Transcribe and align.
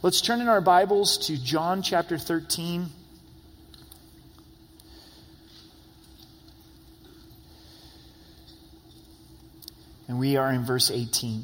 Let's 0.00 0.20
turn 0.20 0.40
in 0.40 0.46
our 0.46 0.60
Bibles 0.60 1.26
to 1.26 1.36
John 1.36 1.82
chapter 1.82 2.18
13. 2.18 2.88
And 10.06 10.20
we 10.20 10.36
are 10.36 10.52
in 10.52 10.64
verse 10.64 10.92
18. 10.92 11.42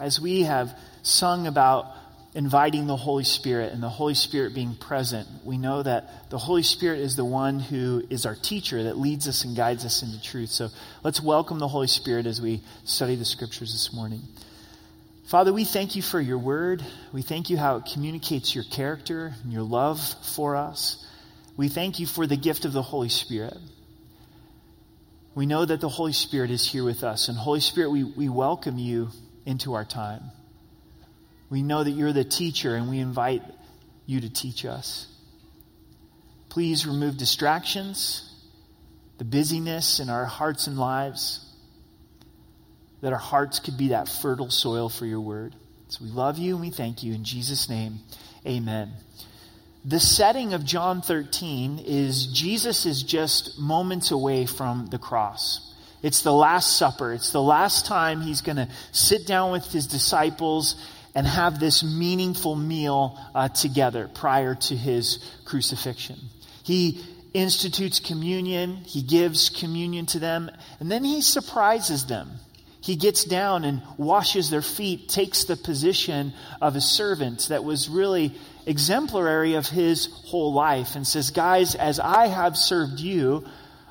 As 0.00 0.20
we 0.20 0.42
have 0.42 0.76
sung 1.04 1.46
about 1.46 1.94
inviting 2.34 2.86
the 2.86 2.96
Holy 2.96 3.24
Spirit 3.24 3.72
and 3.72 3.82
the 3.82 3.88
Holy 3.88 4.14
Spirit 4.14 4.54
being 4.54 4.74
present, 4.74 5.28
we 5.44 5.58
know 5.58 5.82
that 5.82 6.30
the 6.30 6.38
Holy 6.38 6.62
Spirit 6.62 7.00
is 7.00 7.14
the 7.14 7.24
one 7.24 7.58
who 7.58 8.02
is 8.08 8.24
our 8.24 8.34
teacher 8.34 8.84
that 8.84 8.98
leads 8.98 9.28
us 9.28 9.44
and 9.44 9.54
guides 9.54 9.84
us 9.84 10.02
into 10.02 10.20
truth. 10.22 10.48
So 10.48 10.68
let's 11.04 11.20
welcome 11.20 11.58
the 11.58 11.68
Holy 11.68 11.88
Spirit 11.88 12.26
as 12.26 12.40
we 12.40 12.62
study 12.84 13.16
the 13.16 13.24
scriptures 13.24 13.72
this 13.72 13.92
morning. 13.92 14.22
Father, 15.26 15.52
we 15.52 15.64
thank 15.64 15.94
you 15.94 16.02
for 16.02 16.20
your 16.20 16.38
word. 16.38 16.82
We 17.12 17.22
thank 17.22 17.50
you 17.50 17.56
how 17.56 17.76
it 17.76 17.84
communicates 17.92 18.54
your 18.54 18.64
character 18.64 19.34
and 19.42 19.52
your 19.52 19.62
love 19.62 20.00
for 20.34 20.56
us. 20.56 21.06
We 21.56 21.68
thank 21.68 22.00
you 22.00 22.06
for 22.06 22.26
the 22.26 22.36
gift 22.36 22.64
of 22.64 22.72
the 22.72 22.82
Holy 22.82 23.10
Spirit. 23.10 23.56
We 25.34 25.46
know 25.46 25.64
that 25.64 25.80
the 25.80 25.88
Holy 25.88 26.12
Spirit 26.12 26.50
is 26.50 26.70
here 26.70 26.84
with 26.84 27.04
us. 27.04 27.28
And 27.28 27.36
Holy 27.36 27.60
Spirit, 27.60 27.90
we, 27.90 28.04
we 28.04 28.28
welcome 28.28 28.78
you 28.78 29.08
into 29.46 29.74
our 29.74 29.84
time. 29.84 30.22
We 31.52 31.62
know 31.62 31.84
that 31.84 31.90
you're 31.90 32.14
the 32.14 32.24
teacher, 32.24 32.76
and 32.76 32.88
we 32.88 32.98
invite 32.98 33.42
you 34.06 34.22
to 34.22 34.30
teach 34.30 34.64
us. 34.64 35.06
Please 36.48 36.86
remove 36.86 37.18
distractions, 37.18 38.34
the 39.18 39.24
busyness 39.24 40.00
in 40.00 40.08
our 40.08 40.24
hearts 40.24 40.66
and 40.66 40.78
lives, 40.78 41.44
that 43.02 43.12
our 43.12 43.18
hearts 43.18 43.58
could 43.58 43.76
be 43.76 43.88
that 43.88 44.08
fertile 44.08 44.48
soil 44.48 44.88
for 44.88 45.04
your 45.04 45.20
word. 45.20 45.54
So 45.88 46.02
we 46.02 46.10
love 46.10 46.38
you 46.38 46.54
and 46.54 46.62
we 46.62 46.70
thank 46.70 47.02
you. 47.02 47.12
In 47.12 47.22
Jesus' 47.22 47.68
name, 47.68 47.98
amen. 48.46 48.90
The 49.84 50.00
setting 50.00 50.54
of 50.54 50.64
John 50.64 51.02
13 51.02 51.80
is 51.84 52.28
Jesus 52.28 52.86
is 52.86 53.02
just 53.02 53.58
moments 53.58 54.10
away 54.10 54.46
from 54.46 54.86
the 54.86 54.98
cross. 54.98 55.74
It's 56.02 56.22
the 56.22 56.32
Last 56.32 56.78
Supper. 56.78 57.12
It's 57.12 57.30
the 57.30 57.42
last 57.42 57.84
time 57.84 58.22
he's 58.22 58.40
going 58.40 58.56
to 58.56 58.68
sit 58.92 59.26
down 59.26 59.52
with 59.52 59.70
his 59.70 59.86
disciples 59.86 60.76
and 61.14 61.26
have 61.26 61.60
this 61.60 61.82
meaningful 61.82 62.56
meal 62.56 63.18
uh, 63.34 63.48
together 63.48 64.10
prior 64.12 64.54
to 64.54 64.76
his 64.76 65.18
crucifixion. 65.44 66.18
He 66.62 67.04
institutes 67.34 68.00
communion, 68.00 68.76
he 68.76 69.02
gives 69.02 69.50
communion 69.50 70.06
to 70.06 70.18
them, 70.18 70.50
and 70.80 70.90
then 70.90 71.04
he 71.04 71.20
surprises 71.20 72.06
them. 72.06 72.30
He 72.80 72.96
gets 72.96 73.24
down 73.24 73.64
and 73.64 73.80
washes 73.96 74.50
their 74.50 74.62
feet, 74.62 75.08
takes 75.08 75.44
the 75.44 75.56
position 75.56 76.32
of 76.60 76.74
a 76.74 76.80
servant 76.80 77.48
that 77.48 77.62
was 77.62 77.88
really 77.88 78.34
exemplary 78.66 79.54
of 79.54 79.68
his 79.68 80.06
whole 80.06 80.52
life 80.52 80.96
and 80.96 81.06
says, 81.06 81.30
Guys, 81.30 81.76
as 81.76 82.00
I 82.00 82.26
have 82.26 82.56
served 82.56 82.98
you, 82.98 83.44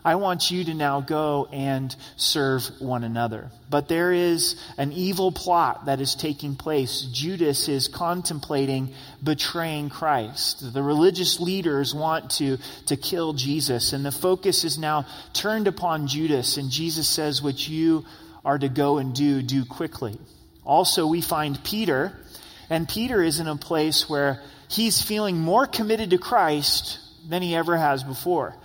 I 0.03 0.15
want 0.15 0.49
you 0.49 0.63
to 0.65 0.73
now 0.73 1.01
go 1.01 1.47
and 1.51 1.95
serve 2.15 2.63
one 2.79 3.03
another. 3.03 3.51
But 3.69 3.87
there 3.87 4.11
is 4.11 4.59
an 4.77 4.91
evil 4.91 5.31
plot 5.31 5.85
that 5.85 6.01
is 6.01 6.15
taking 6.15 6.55
place. 6.55 7.01
Judas 7.11 7.67
is 7.67 7.87
contemplating 7.87 8.93
betraying 9.23 9.89
Christ. 9.89 10.73
The 10.73 10.81
religious 10.81 11.39
leaders 11.39 11.93
want 11.93 12.31
to, 12.31 12.57
to 12.87 12.97
kill 12.97 13.33
Jesus, 13.33 13.93
and 13.93 14.03
the 14.03 14.11
focus 14.11 14.63
is 14.63 14.79
now 14.79 15.05
turned 15.33 15.67
upon 15.67 16.07
Judas, 16.07 16.57
and 16.57 16.71
Jesus 16.71 17.07
says, 17.07 17.41
What 17.41 17.67
you 17.67 18.03
are 18.43 18.57
to 18.57 18.69
go 18.69 18.97
and 18.97 19.13
do, 19.13 19.43
do 19.43 19.65
quickly. 19.65 20.17
Also, 20.65 21.05
we 21.05 21.21
find 21.21 21.63
Peter, 21.63 22.11
and 22.71 22.89
Peter 22.89 23.21
is 23.21 23.39
in 23.39 23.47
a 23.47 23.55
place 23.55 24.09
where 24.09 24.41
he's 24.67 25.01
feeling 25.01 25.37
more 25.37 25.67
committed 25.67 26.09
to 26.09 26.17
Christ 26.17 26.99
than 27.29 27.43
he 27.43 27.55
ever 27.55 27.77
has 27.77 28.03
before. 28.03 28.55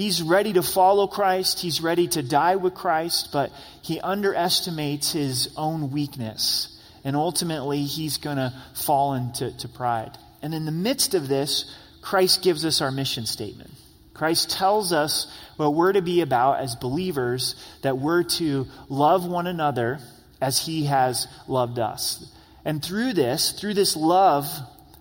He's 0.00 0.22
ready 0.22 0.54
to 0.54 0.62
follow 0.62 1.06
Christ. 1.06 1.60
He's 1.60 1.82
ready 1.82 2.08
to 2.08 2.22
die 2.22 2.56
with 2.56 2.74
Christ, 2.74 3.28
but 3.34 3.52
he 3.82 4.00
underestimates 4.00 5.12
his 5.12 5.52
own 5.58 5.90
weakness. 5.90 6.80
And 7.04 7.14
ultimately, 7.14 7.82
he's 7.82 8.16
going 8.16 8.38
to 8.38 8.54
fall 8.72 9.12
into 9.12 9.54
to 9.58 9.68
pride. 9.68 10.16
And 10.40 10.54
in 10.54 10.64
the 10.64 10.72
midst 10.72 11.12
of 11.12 11.28
this, 11.28 11.70
Christ 12.00 12.42
gives 12.42 12.64
us 12.64 12.80
our 12.80 12.90
mission 12.90 13.26
statement. 13.26 13.72
Christ 14.14 14.48
tells 14.48 14.94
us 14.94 15.30
what 15.58 15.74
we're 15.74 15.92
to 15.92 16.00
be 16.00 16.22
about 16.22 16.60
as 16.60 16.76
believers, 16.76 17.54
that 17.82 17.98
we're 17.98 18.22
to 18.22 18.68
love 18.88 19.26
one 19.26 19.46
another 19.46 19.98
as 20.40 20.64
he 20.64 20.86
has 20.86 21.28
loved 21.46 21.78
us. 21.78 22.24
And 22.64 22.82
through 22.82 23.12
this, 23.12 23.52
through 23.52 23.74
this 23.74 23.96
love 23.96 24.46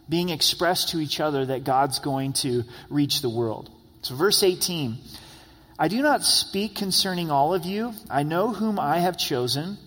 being 0.09 0.27
expressed 0.27 0.89
to 0.89 0.99
each 0.99 1.21
other 1.21 1.45
that 1.45 1.63
God's 1.63 1.99
going 1.99 2.33
to 2.33 2.65
reach 2.89 3.21
the 3.21 3.29
world. 3.29 3.71
So, 4.01 4.15
verse 4.15 4.43
18 4.43 4.97
I 5.77 5.87
do 5.87 6.01
not 6.01 6.23
speak 6.23 6.75
concerning 6.75 7.31
all 7.31 7.53
of 7.53 7.65
you. 7.65 7.93
I 8.09 8.23
know 8.23 8.51
whom 8.53 8.79
I 8.79 8.99
have 8.99 9.17
chosen, 9.17 9.77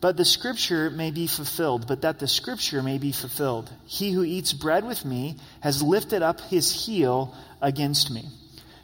but 0.00 0.16
the 0.16 0.24
scripture 0.24 0.90
may 0.90 1.12
be 1.12 1.28
fulfilled, 1.28 1.86
but 1.86 2.02
that 2.02 2.18
the 2.18 2.26
scripture 2.26 2.82
may 2.82 2.98
be 2.98 3.12
fulfilled. 3.12 3.70
He 3.86 4.10
who 4.10 4.24
eats 4.24 4.52
bread 4.52 4.84
with 4.84 5.04
me 5.04 5.36
has 5.60 5.80
lifted 5.80 6.22
up 6.22 6.40
his 6.40 6.86
heel 6.86 7.34
against 7.60 8.10
me. 8.10 8.24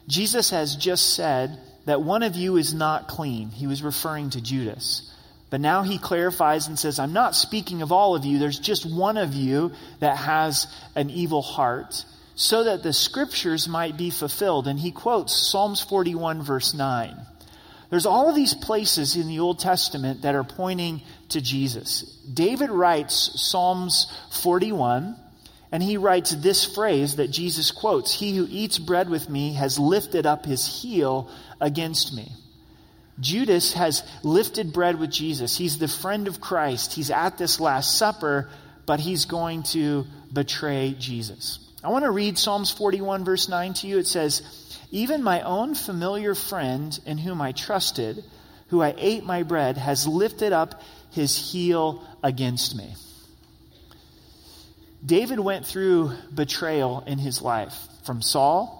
Jesus 0.07 0.51
has 0.51 0.77
just 0.77 1.13
said 1.13 1.59
that 1.85 2.01
one 2.01 2.23
of 2.23 2.37
you 2.37 2.55
is 2.55 2.73
not 2.73 3.09
clean. 3.09 3.49
He 3.49 3.67
was 3.67 3.83
referring 3.83 4.29
to 4.31 4.41
Judas. 4.41 5.13
But 5.49 5.61
now 5.61 5.81
he 5.81 5.97
clarifies 5.97 6.67
and 6.67 6.77
says, 6.77 6.99
I'm 6.99 7.13
not 7.13 7.35
speaking 7.35 7.81
of 7.81 7.91
all 7.91 8.15
of 8.15 8.23
you. 8.23 8.39
There's 8.39 8.59
just 8.59 8.85
one 8.85 9.17
of 9.17 9.33
you 9.33 9.71
that 9.99 10.15
has 10.15 10.67
an 10.95 11.09
evil 11.09 11.41
heart, 11.41 12.05
so 12.39 12.63
that 12.63 12.83
the 12.83 12.93
scriptures 12.93 13.67
might 13.67 13.97
be 13.97 14.09
fulfilled. 14.09 14.65
And 14.65 14.79
he 14.79 14.91
quotes 14.91 15.35
Psalms 15.35 15.81
41, 15.81 16.41
verse 16.41 16.73
9. 16.73 17.13
There's 17.89 18.05
all 18.05 18.29
of 18.29 18.35
these 18.35 18.53
places 18.53 19.17
in 19.17 19.27
the 19.27 19.39
Old 19.39 19.59
Testament 19.59 20.21
that 20.21 20.35
are 20.35 20.45
pointing 20.45 21.01
to 21.29 21.41
Jesus. 21.41 22.03
David 22.33 22.69
writes 22.69 23.41
Psalms 23.41 24.09
41, 24.41 25.17
and 25.73 25.83
he 25.83 25.97
writes 25.97 26.31
this 26.31 26.63
phrase 26.63 27.17
that 27.17 27.27
Jesus 27.27 27.71
quotes 27.71 28.13
He 28.13 28.33
who 28.37 28.47
eats 28.49 28.79
bread 28.79 29.09
with 29.09 29.29
me 29.29 29.55
has 29.55 29.77
lifted 29.77 30.25
up 30.25 30.45
his 30.45 30.65
heel 30.65 31.29
against 31.59 32.13
me. 32.13 32.31
Judas 33.19 33.73
has 33.73 34.01
lifted 34.23 34.71
bread 34.71 34.97
with 34.97 35.11
Jesus. 35.11 35.57
He's 35.57 35.77
the 35.77 35.89
friend 35.89 36.29
of 36.29 36.39
Christ. 36.39 36.93
He's 36.93 37.11
at 37.11 37.37
this 37.37 37.59
Last 37.59 37.97
Supper, 37.97 38.49
but 38.85 39.01
he's 39.01 39.25
going 39.25 39.63
to 39.63 40.05
betray 40.31 40.95
Jesus. 40.97 41.65
I 41.83 41.89
want 41.89 42.03
to 42.03 42.11
read 42.11 42.37
Psalms 42.37 42.71
41, 42.71 43.23
verse 43.23 43.47
9 43.47 43.73
to 43.75 43.87
you. 43.87 43.99
It 43.99 44.07
says, 44.07 44.41
Even 44.91 45.23
my 45.23 45.41
own 45.41 45.75
familiar 45.75 46.35
friend 46.35 46.97
in 47.05 47.17
whom 47.17 47.41
I 47.41 47.53
trusted, 47.53 48.23
who 48.67 48.81
I 48.81 48.93
ate 48.97 49.23
my 49.23 49.43
bread, 49.43 49.77
has 49.77 50.05
lifted 50.05 50.51
up 50.51 50.81
his 51.11 51.37
heel 51.51 52.05
against 52.21 52.75
me. 52.75 52.95
David 55.05 55.39
went 55.39 55.65
through 55.65 56.11
betrayal 56.33 57.03
in 57.07 57.17
his 57.17 57.41
life 57.41 57.75
from 58.03 58.21
Saul, 58.21 58.75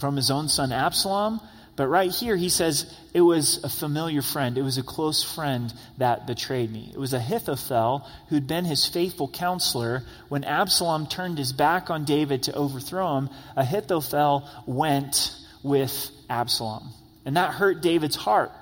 from 0.00 0.16
his 0.16 0.30
own 0.30 0.48
son 0.48 0.72
Absalom, 0.72 1.40
but 1.76 1.88
right 1.88 2.10
here, 2.10 2.36
he 2.36 2.48
says, 2.48 2.90
it 3.12 3.20
was 3.20 3.62
a 3.62 3.68
familiar 3.68 4.22
friend. 4.22 4.56
It 4.56 4.62
was 4.62 4.78
a 4.78 4.82
close 4.82 5.22
friend 5.22 5.72
that 5.98 6.26
betrayed 6.26 6.72
me. 6.72 6.90
It 6.92 6.98
was 6.98 7.12
Ahithophel 7.12 8.06
who'd 8.28 8.46
been 8.46 8.64
his 8.64 8.86
faithful 8.86 9.28
counselor. 9.28 10.02
When 10.30 10.42
Absalom 10.42 11.06
turned 11.06 11.36
his 11.36 11.52
back 11.52 11.90
on 11.90 12.06
David 12.06 12.44
to 12.44 12.54
overthrow 12.54 13.18
him, 13.18 13.30
Ahithophel 13.56 14.48
went 14.66 15.36
with 15.62 16.10
Absalom. 16.30 16.88
And 17.26 17.36
that 17.36 17.52
hurt 17.52 17.82
David's 17.82 18.16
heart. 18.16 18.52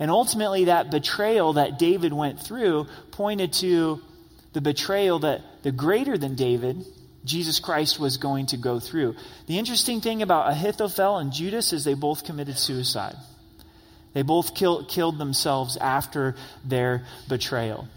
And 0.00 0.10
ultimately, 0.10 0.64
that 0.64 0.90
betrayal 0.90 1.54
that 1.54 1.78
David 1.78 2.12
went 2.12 2.40
through 2.40 2.86
pointed 3.12 3.52
to 3.54 4.02
the 4.52 4.60
betrayal 4.60 5.20
that 5.20 5.42
the 5.62 5.72
greater 5.72 6.18
than 6.18 6.34
David, 6.34 6.84
Jesus 7.26 7.60
Christ 7.60 7.98
was 7.98 8.16
going 8.16 8.46
to 8.46 8.56
go 8.56 8.80
through. 8.80 9.16
The 9.46 9.58
interesting 9.58 10.00
thing 10.00 10.22
about 10.22 10.50
Ahithophel 10.50 11.18
and 11.18 11.32
Judas 11.32 11.72
is 11.72 11.84
they 11.84 11.94
both 11.94 12.24
committed 12.24 12.56
suicide. 12.56 13.16
They 14.14 14.22
both 14.22 14.54
kill, 14.54 14.84
killed 14.86 15.18
themselves 15.18 15.76
after 15.76 16.36
their 16.64 17.04
betrayal. 17.28 17.88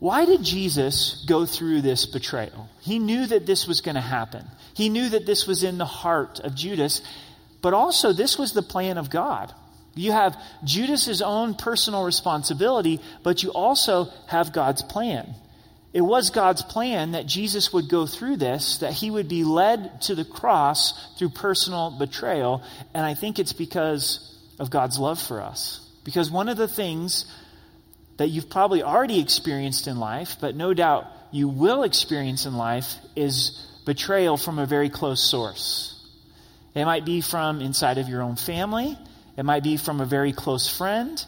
Why 0.00 0.26
did 0.26 0.42
Jesus 0.42 1.24
go 1.28 1.46
through 1.46 1.80
this 1.80 2.06
betrayal? 2.06 2.68
He 2.80 2.98
knew 2.98 3.24
that 3.24 3.46
this 3.46 3.66
was 3.68 3.80
going 3.80 3.94
to 3.94 4.00
happen. 4.00 4.44
He 4.74 4.88
knew 4.88 5.08
that 5.10 5.26
this 5.26 5.46
was 5.46 5.62
in 5.62 5.78
the 5.78 5.86
heart 5.86 6.40
of 6.40 6.54
Judas, 6.54 7.02
but 7.62 7.72
also 7.72 8.12
this 8.12 8.36
was 8.36 8.52
the 8.52 8.62
plan 8.62 8.98
of 8.98 9.10
God. 9.10 9.54
You 9.94 10.12
have 10.12 10.36
Judas's 10.64 11.22
own 11.22 11.54
personal 11.54 12.04
responsibility, 12.04 13.00
but 13.22 13.42
you 13.42 13.50
also 13.50 14.08
have 14.26 14.52
God's 14.52 14.82
plan. 14.82 15.34
It 15.92 16.00
was 16.00 16.30
God's 16.30 16.62
plan 16.62 17.12
that 17.12 17.26
Jesus 17.26 17.72
would 17.72 17.88
go 17.88 18.06
through 18.06 18.36
this, 18.38 18.78
that 18.78 18.94
he 18.94 19.10
would 19.10 19.28
be 19.28 19.44
led 19.44 20.00
to 20.02 20.14
the 20.14 20.24
cross 20.24 20.94
through 21.18 21.30
personal 21.30 21.90
betrayal. 21.90 22.62
And 22.94 23.04
I 23.04 23.14
think 23.14 23.38
it's 23.38 23.52
because 23.52 24.34
of 24.58 24.70
God's 24.70 24.98
love 24.98 25.20
for 25.20 25.42
us. 25.42 25.86
Because 26.04 26.30
one 26.30 26.48
of 26.48 26.56
the 26.56 26.68
things 26.68 27.26
that 28.16 28.28
you've 28.28 28.48
probably 28.48 28.82
already 28.82 29.20
experienced 29.20 29.86
in 29.86 29.98
life, 29.98 30.36
but 30.40 30.54
no 30.54 30.72
doubt 30.72 31.06
you 31.30 31.48
will 31.48 31.82
experience 31.82 32.46
in 32.46 32.56
life, 32.56 32.96
is 33.14 33.66
betrayal 33.84 34.36
from 34.36 34.58
a 34.58 34.66
very 34.66 34.88
close 34.88 35.22
source. 35.22 35.98
It 36.74 36.84
might 36.84 37.04
be 37.04 37.20
from 37.20 37.60
inside 37.60 37.98
of 37.98 38.08
your 38.08 38.22
own 38.22 38.36
family, 38.36 38.96
it 39.36 39.44
might 39.44 39.62
be 39.62 39.76
from 39.76 40.00
a 40.00 40.06
very 40.06 40.32
close 40.32 40.68
friend. 40.68 41.22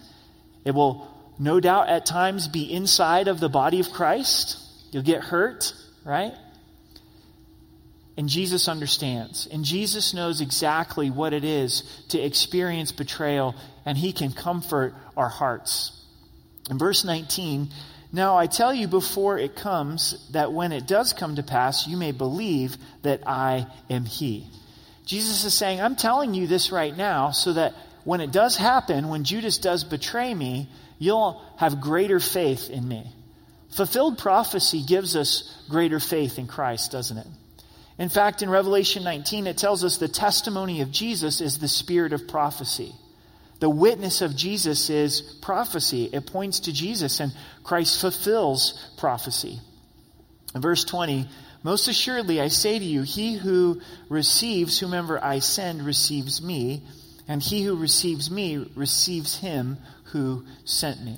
It 0.64 0.74
will 0.74 1.13
no 1.38 1.60
doubt 1.60 1.88
at 1.88 2.06
times 2.06 2.48
be 2.48 2.72
inside 2.72 3.28
of 3.28 3.40
the 3.40 3.48
body 3.48 3.80
of 3.80 3.90
Christ. 3.90 4.58
You'll 4.92 5.02
get 5.02 5.22
hurt, 5.22 5.74
right? 6.04 6.34
And 8.16 8.28
Jesus 8.28 8.68
understands. 8.68 9.48
And 9.50 9.64
Jesus 9.64 10.14
knows 10.14 10.40
exactly 10.40 11.10
what 11.10 11.32
it 11.32 11.44
is 11.44 11.82
to 12.10 12.20
experience 12.20 12.92
betrayal, 12.92 13.54
and 13.84 13.98
he 13.98 14.12
can 14.12 14.32
comfort 14.32 14.94
our 15.16 15.28
hearts. 15.28 16.00
In 16.70 16.78
verse 16.78 17.04
19, 17.04 17.70
now 18.12 18.36
I 18.36 18.46
tell 18.46 18.72
you 18.72 18.86
before 18.86 19.38
it 19.38 19.56
comes, 19.56 20.28
that 20.30 20.52
when 20.52 20.70
it 20.70 20.86
does 20.86 21.12
come 21.12 21.34
to 21.36 21.42
pass, 21.42 21.88
you 21.88 21.96
may 21.96 22.12
believe 22.12 22.76
that 23.02 23.22
I 23.26 23.66
am 23.90 24.04
he. 24.04 24.46
Jesus 25.04 25.44
is 25.44 25.52
saying, 25.52 25.80
I'm 25.80 25.96
telling 25.96 26.32
you 26.32 26.46
this 26.46 26.70
right 26.70 26.96
now 26.96 27.32
so 27.32 27.52
that 27.54 27.74
when 28.04 28.20
it 28.20 28.32
does 28.32 28.56
happen, 28.56 29.08
when 29.08 29.24
Judas 29.24 29.58
does 29.58 29.84
betray 29.84 30.32
me, 30.34 30.68
you'll 30.98 31.42
have 31.56 31.80
greater 31.80 32.20
faith 32.20 32.70
in 32.70 32.86
me. 32.86 33.10
Fulfilled 33.70 34.18
prophecy 34.18 34.84
gives 34.86 35.16
us 35.16 35.52
greater 35.68 35.98
faith 35.98 36.38
in 36.38 36.46
Christ, 36.46 36.92
doesn't 36.92 37.18
it? 37.18 37.26
In 37.98 38.08
fact, 38.08 38.42
in 38.42 38.50
Revelation 38.50 39.04
19, 39.04 39.46
it 39.46 39.56
tells 39.56 39.84
us 39.84 39.96
the 39.96 40.08
testimony 40.08 40.80
of 40.80 40.90
Jesus 40.90 41.40
is 41.40 41.58
the 41.58 41.68
spirit 41.68 42.12
of 42.12 42.28
prophecy. 42.28 42.92
The 43.60 43.70
witness 43.70 44.20
of 44.20 44.36
Jesus 44.36 44.90
is 44.90 45.20
prophecy. 45.40 46.10
It 46.12 46.26
points 46.26 46.60
to 46.60 46.72
Jesus, 46.72 47.20
and 47.20 47.32
Christ 47.62 48.00
fulfills 48.00 48.90
prophecy. 48.98 49.60
In 50.54 50.60
verse 50.60 50.84
20, 50.84 51.28
most 51.62 51.88
assuredly 51.88 52.40
I 52.40 52.48
say 52.48 52.78
to 52.78 52.84
you, 52.84 53.02
he 53.02 53.34
who 53.34 53.80
receives 54.08 54.78
whomever 54.78 55.22
I 55.22 55.38
send 55.38 55.82
receives 55.82 56.42
me, 56.42 56.82
and 57.28 57.42
he 57.42 57.62
who 57.62 57.76
receives 57.76 58.30
me 58.30 58.70
receives 58.74 59.38
him 59.38 59.78
who 60.06 60.44
sent 60.64 61.02
me. 61.02 61.16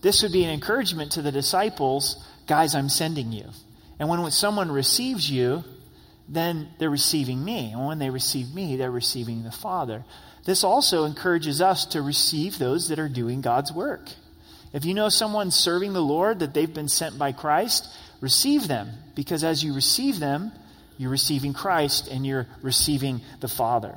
This 0.00 0.22
would 0.22 0.32
be 0.32 0.44
an 0.44 0.50
encouragement 0.50 1.12
to 1.12 1.22
the 1.22 1.32
disciples 1.32 2.24
guys, 2.48 2.74
I'm 2.74 2.88
sending 2.88 3.30
you. 3.30 3.44
And 4.00 4.08
when 4.08 4.28
someone 4.32 4.72
receives 4.72 5.30
you, 5.30 5.62
then 6.28 6.68
they're 6.78 6.90
receiving 6.90 7.44
me. 7.44 7.72
And 7.72 7.86
when 7.86 7.98
they 7.98 8.10
receive 8.10 8.52
me, 8.52 8.76
they're 8.76 8.90
receiving 8.90 9.44
the 9.44 9.52
Father. 9.52 10.04
This 10.44 10.64
also 10.64 11.04
encourages 11.04 11.60
us 11.60 11.84
to 11.86 12.02
receive 12.02 12.58
those 12.58 12.88
that 12.88 12.98
are 12.98 13.08
doing 13.08 13.40
God's 13.40 13.72
work. 13.72 14.08
If 14.72 14.84
you 14.84 14.94
know 14.94 15.08
someone 15.08 15.50
serving 15.50 15.92
the 15.92 16.02
Lord, 16.02 16.40
that 16.40 16.54
they've 16.54 16.72
been 16.72 16.88
sent 16.88 17.18
by 17.18 17.32
Christ, 17.32 17.88
receive 18.20 18.66
them. 18.66 18.90
Because 19.14 19.44
as 19.44 19.62
you 19.62 19.74
receive 19.74 20.18
them, 20.18 20.52
you're 20.96 21.10
receiving 21.10 21.52
Christ 21.52 22.08
and 22.08 22.26
you're 22.26 22.46
receiving 22.62 23.20
the 23.40 23.48
Father. 23.48 23.96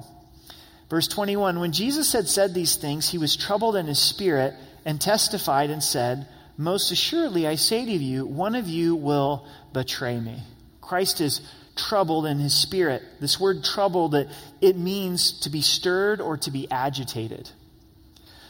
Verse 0.91 1.07
21 1.07 1.61
When 1.61 1.71
Jesus 1.71 2.11
had 2.11 2.27
said 2.27 2.53
these 2.53 2.75
things, 2.75 3.09
he 3.09 3.17
was 3.17 3.37
troubled 3.37 3.77
in 3.77 3.87
his 3.87 3.97
spirit 3.97 4.53
and 4.83 4.99
testified 4.99 5.69
and 5.69 5.81
said, 5.81 6.27
Most 6.57 6.91
assuredly, 6.91 7.47
I 7.47 7.55
say 7.55 7.85
to 7.85 7.91
you, 7.91 8.25
one 8.25 8.55
of 8.55 8.67
you 8.67 8.97
will 8.97 9.47
betray 9.71 10.19
me. 10.19 10.43
Christ 10.81 11.21
is 11.21 11.39
troubled 11.77 12.25
in 12.25 12.39
his 12.39 12.53
spirit. 12.53 13.03
This 13.21 13.39
word 13.39 13.63
troubled, 13.63 14.15
it, 14.15 14.27
it 14.59 14.77
means 14.77 15.39
to 15.43 15.49
be 15.49 15.61
stirred 15.61 16.19
or 16.19 16.35
to 16.39 16.51
be 16.51 16.69
agitated. 16.69 17.49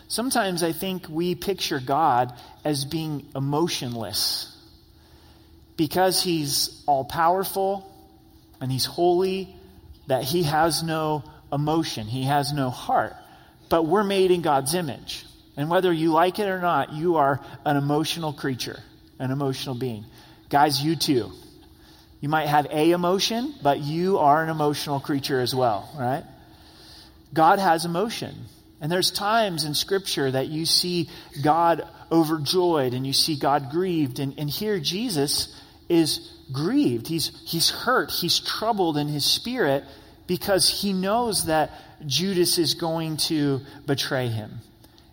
Sometimes 0.08 0.64
I 0.64 0.72
think 0.72 1.06
we 1.08 1.36
picture 1.36 1.80
God 1.80 2.34
as 2.66 2.86
being 2.86 3.28
emotionless 3.36 4.58
because 5.78 6.24
he's 6.24 6.84
all 6.88 7.06
powerful 7.06 7.88
and 8.60 8.72
he's 8.72 8.86
holy, 8.86 9.56
that 10.08 10.24
he 10.24 10.42
has 10.42 10.82
no 10.82 11.24
emotion, 11.52 12.08
he 12.08 12.24
has 12.24 12.54
no 12.54 12.70
heart. 12.70 13.16
But 13.70 13.84
we're 13.84 14.04
made 14.04 14.32
in 14.32 14.42
God's 14.42 14.74
image. 14.76 15.26
And 15.58 15.70
whether 15.70 15.92
you 15.92 16.12
like 16.12 16.40
it 16.40 16.48
or 16.48 16.60
not, 16.60 16.94
you 16.94 17.18
are 17.18 17.40
an 17.66 17.78
emotional 17.78 18.34
creature, 18.34 18.80
an 19.20 19.32
emotional 19.32 19.76
being. 19.76 20.06
Guys, 20.50 20.82
you 20.82 20.96
too. 20.96 21.32
You 22.20 22.30
might 22.30 22.48
have 22.48 22.68
a 22.70 22.92
emotion, 22.92 23.54
but 23.64 23.80
you 23.80 24.20
are 24.20 24.44
an 24.44 24.50
emotional 24.50 25.00
creature 25.00 25.40
as 25.40 25.56
well, 25.56 25.90
right? 25.98 26.24
God 27.34 27.60
has 27.60 27.86
emotion. 27.86 28.36
And 28.80 28.92
there's 28.92 29.12
times 29.12 29.64
in 29.64 29.74
Scripture 29.74 30.32
that 30.32 30.48
you 30.48 30.66
see 30.66 31.10
God 31.42 31.88
overjoyed 32.12 32.94
and 32.94 33.06
you 33.06 33.14
see 33.14 33.38
God 33.38 33.72
grieved. 33.72 34.20
And, 34.20 34.38
and 34.38 34.50
here 34.50 34.80
Jesus 34.80 35.56
is 35.88 36.32
grieved. 36.52 37.08
He's, 37.08 37.32
he's 37.46 37.70
hurt. 37.70 38.12
He's 38.12 38.40
troubled 38.40 38.98
in 38.98 39.08
his 39.08 39.26
spirit 39.26 39.84
because 40.32 40.70
he 40.70 40.94
knows 40.94 41.48
that 41.48 41.72
Judas 42.08 42.58
is 42.58 42.76
going 42.76 43.18
to 43.18 43.60
betray 43.86 44.30
him. 44.30 44.60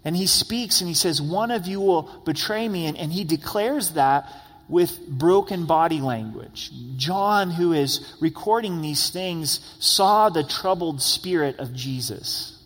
And 0.04 0.16
he 0.16 0.28
speaks 0.28 0.80
and 0.80 0.86
he 0.86 0.94
says, 0.94 1.20
One 1.20 1.50
of 1.50 1.66
you 1.66 1.80
will 1.80 2.02
betray 2.24 2.68
me. 2.68 2.86
And, 2.86 2.96
and 2.96 3.12
he 3.12 3.24
declares 3.24 3.94
that 3.94 4.32
with 4.68 4.96
broken 5.08 5.66
body 5.66 6.00
language. 6.00 6.70
John, 6.96 7.50
who 7.50 7.72
is 7.72 8.16
recording 8.20 8.80
these 8.80 9.10
things, 9.10 9.58
saw 9.80 10.28
the 10.28 10.44
troubled 10.44 11.02
spirit 11.02 11.58
of 11.58 11.74
Jesus. 11.74 12.56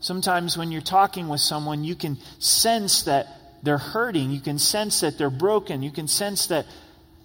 Sometimes 0.00 0.58
when 0.58 0.70
you're 0.70 0.82
talking 0.82 1.30
with 1.30 1.40
someone, 1.40 1.84
you 1.84 1.94
can 1.94 2.18
sense 2.38 3.04
that 3.04 3.28
they're 3.62 3.78
hurting. 3.78 4.30
You 4.30 4.40
can 4.40 4.58
sense 4.58 5.00
that 5.00 5.16
they're 5.16 5.30
broken. 5.30 5.82
You 5.82 5.90
can 5.90 6.06
sense 6.06 6.48
that 6.48 6.66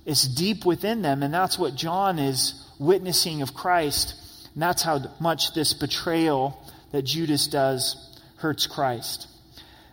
it's 0.06 0.26
deep 0.26 0.64
within 0.66 1.02
them. 1.02 1.22
And 1.22 1.34
that's 1.34 1.60
what 1.60 1.76
John 1.76 2.18
is 2.18 2.64
witnessing 2.80 3.42
of 3.42 3.54
Christ. 3.54 4.16
And 4.58 4.64
that's 4.64 4.82
how 4.82 5.04
much 5.20 5.54
this 5.54 5.74
betrayal 5.74 6.60
that 6.92 7.04
Judas 7.04 7.46
does 7.46 7.96
hurts 8.38 8.66
Christ. 8.66 9.28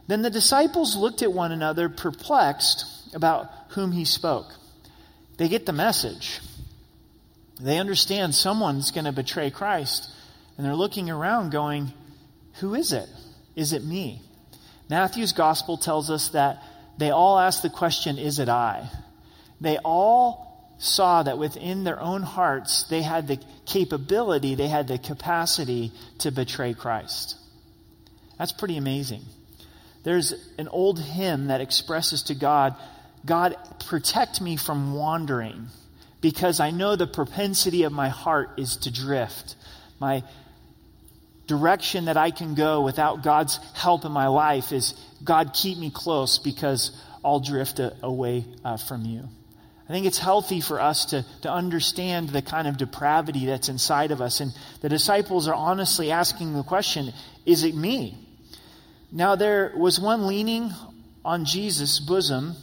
Then 0.06 0.22
the 0.22 0.30
disciples 0.30 0.96
looked 0.96 1.20
at 1.20 1.30
one 1.30 1.52
another, 1.52 1.90
perplexed 1.90 2.86
about 3.14 3.50
whom 3.72 3.92
he 3.92 4.06
spoke. 4.06 4.46
They 5.36 5.50
get 5.50 5.66
the 5.66 5.74
message. 5.74 6.40
They 7.60 7.78
understand 7.78 8.34
someone's 8.34 8.90
going 8.90 9.04
to 9.04 9.12
betray 9.12 9.50
Christ. 9.50 10.10
And 10.56 10.64
they're 10.64 10.74
looking 10.74 11.10
around 11.10 11.52
going, 11.52 11.92
Who 12.60 12.72
is 12.72 12.94
it? 12.94 13.10
Is 13.54 13.74
it 13.74 13.84
me? 13.84 14.22
Matthew's 14.88 15.34
gospel 15.34 15.76
tells 15.76 16.08
us 16.08 16.30
that 16.30 16.62
they 16.96 17.10
all 17.10 17.38
asked 17.38 17.62
the 17.62 17.68
question, 17.68 18.16
Is 18.16 18.38
it 18.38 18.48
I? 18.48 18.88
They 19.60 19.76
all 19.76 20.53
saw 20.78 21.22
that 21.22 21.38
within 21.38 21.84
their 21.84 22.00
own 22.00 22.22
hearts, 22.22 22.84
they 22.84 23.02
had 23.02 23.28
the 23.28 23.38
capability, 23.66 24.54
they 24.54 24.68
had 24.68 24.88
the 24.88 24.98
capacity 24.98 25.92
to 26.18 26.30
betray 26.30 26.74
Christ. 26.74 27.36
That's 28.38 28.52
pretty 28.52 28.76
amazing. 28.76 29.22
There's 30.02 30.34
an 30.58 30.68
old 30.68 31.00
hymn 31.00 31.46
that 31.46 31.60
expresses 31.60 32.24
to 32.24 32.34
God 32.34 32.74
God, 33.24 33.56
protect 33.88 34.40
me 34.40 34.56
from 34.56 34.94
wandering 34.94 35.68
because 36.20 36.60
I 36.60 36.70
know 36.70 36.96
the 36.96 37.06
propensity 37.06 37.84
of 37.84 37.92
my 37.92 38.08
heart 38.08 38.50
is 38.58 38.76
to 38.78 38.92
drift. 38.92 39.56
My 39.98 40.22
direction 41.46 42.06
that 42.06 42.16
I 42.16 42.30
can 42.30 42.54
go 42.54 42.82
without 42.82 43.22
God's 43.22 43.58
help 43.74 44.04
in 44.04 44.12
my 44.12 44.26
life 44.26 44.72
is 44.72 44.94
God, 45.22 45.52
keep 45.54 45.78
me 45.78 45.90
close 45.90 46.38
because 46.38 46.90
I'll 47.24 47.40
drift 47.40 47.78
a, 47.78 47.96
away 48.02 48.44
uh, 48.64 48.76
from 48.76 49.04
you. 49.04 49.28
I 49.88 49.92
think 49.92 50.06
it's 50.06 50.18
healthy 50.18 50.60
for 50.60 50.80
us 50.80 51.06
to, 51.06 51.26
to 51.42 51.50
understand 51.50 52.30
the 52.30 52.40
kind 52.40 52.66
of 52.66 52.78
depravity 52.78 53.46
that's 53.46 53.68
inside 53.68 54.12
of 54.12 54.22
us. 54.22 54.40
And 54.40 54.52
the 54.80 54.88
disciples 54.88 55.46
are 55.46 55.54
honestly 55.54 56.10
asking 56.10 56.54
the 56.54 56.62
question 56.62 57.12
is 57.44 57.64
it 57.64 57.74
me? 57.74 58.16
Now, 59.12 59.36
there 59.36 59.72
was 59.76 60.00
one 60.00 60.26
leaning 60.26 60.72
on 61.24 61.44
Jesus' 61.44 62.00
bosom 62.00 62.56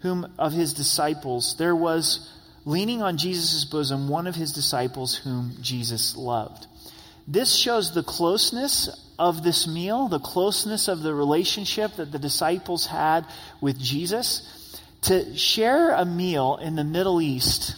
whom 0.00 0.32
of 0.38 0.52
his 0.52 0.74
disciples, 0.74 1.56
there 1.56 1.74
was 1.74 2.30
leaning 2.64 3.02
on 3.02 3.16
Jesus' 3.16 3.64
bosom 3.64 4.08
one 4.08 4.26
of 4.26 4.34
his 4.34 4.52
disciples 4.52 5.16
whom 5.16 5.52
Jesus 5.60 6.16
loved. 6.16 6.66
This 7.26 7.54
shows 7.54 7.92
the 7.92 8.02
closeness 8.02 8.88
of 9.18 9.42
this 9.42 9.66
meal, 9.66 10.08
the 10.08 10.20
closeness 10.20 10.88
of 10.88 11.00
the 11.00 11.14
relationship 11.14 11.96
that 11.96 12.12
the 12.12 12.18
disciples 12.18 12.86
had 12.86 13.26
with 13.60 13.78
Jesus. 13.78 14.65
To 15.06 15.36
share 15.36 15.92
a 15.92 16.04
meal 16.04 16.58
in 16.60 16.74
the 16.74 16.82
Middle 16.82 17.22
East 17.22 17.76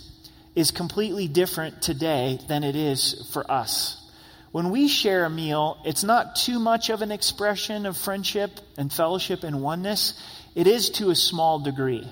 is 0.54 0.70
completely 0.70 1.28
different 1.28 1.82
today 1.82 2.38
than 2.48 2.64
it 2.64 2.74
is 2.74 3.28
for 3.34 3.50
us. 3.50 4.02
When 4.50 4.70
we 4.70 4.88
share 4.88 5.26
a 5.26 5.30
meal, 5.30 5.76
it's 5.84 6.02
not 6.02 6.36
too 6.36 6.58
much 6.58 6.88
of 6.88 7.02
an 7.02 7.12
expression 7.12 7.84
of 7.84 7.98
friendship 7.98 8.58
and 8.78 8.90
fellowship 8.90 9.44
and 9.44 9.60
oneness. 9.60 10.18
It 10.54 10.66
is 10.66 10.88
to 10.92 11.10
a 11.10 11.14
small 11.14 11.58
degree. 11.58 12.08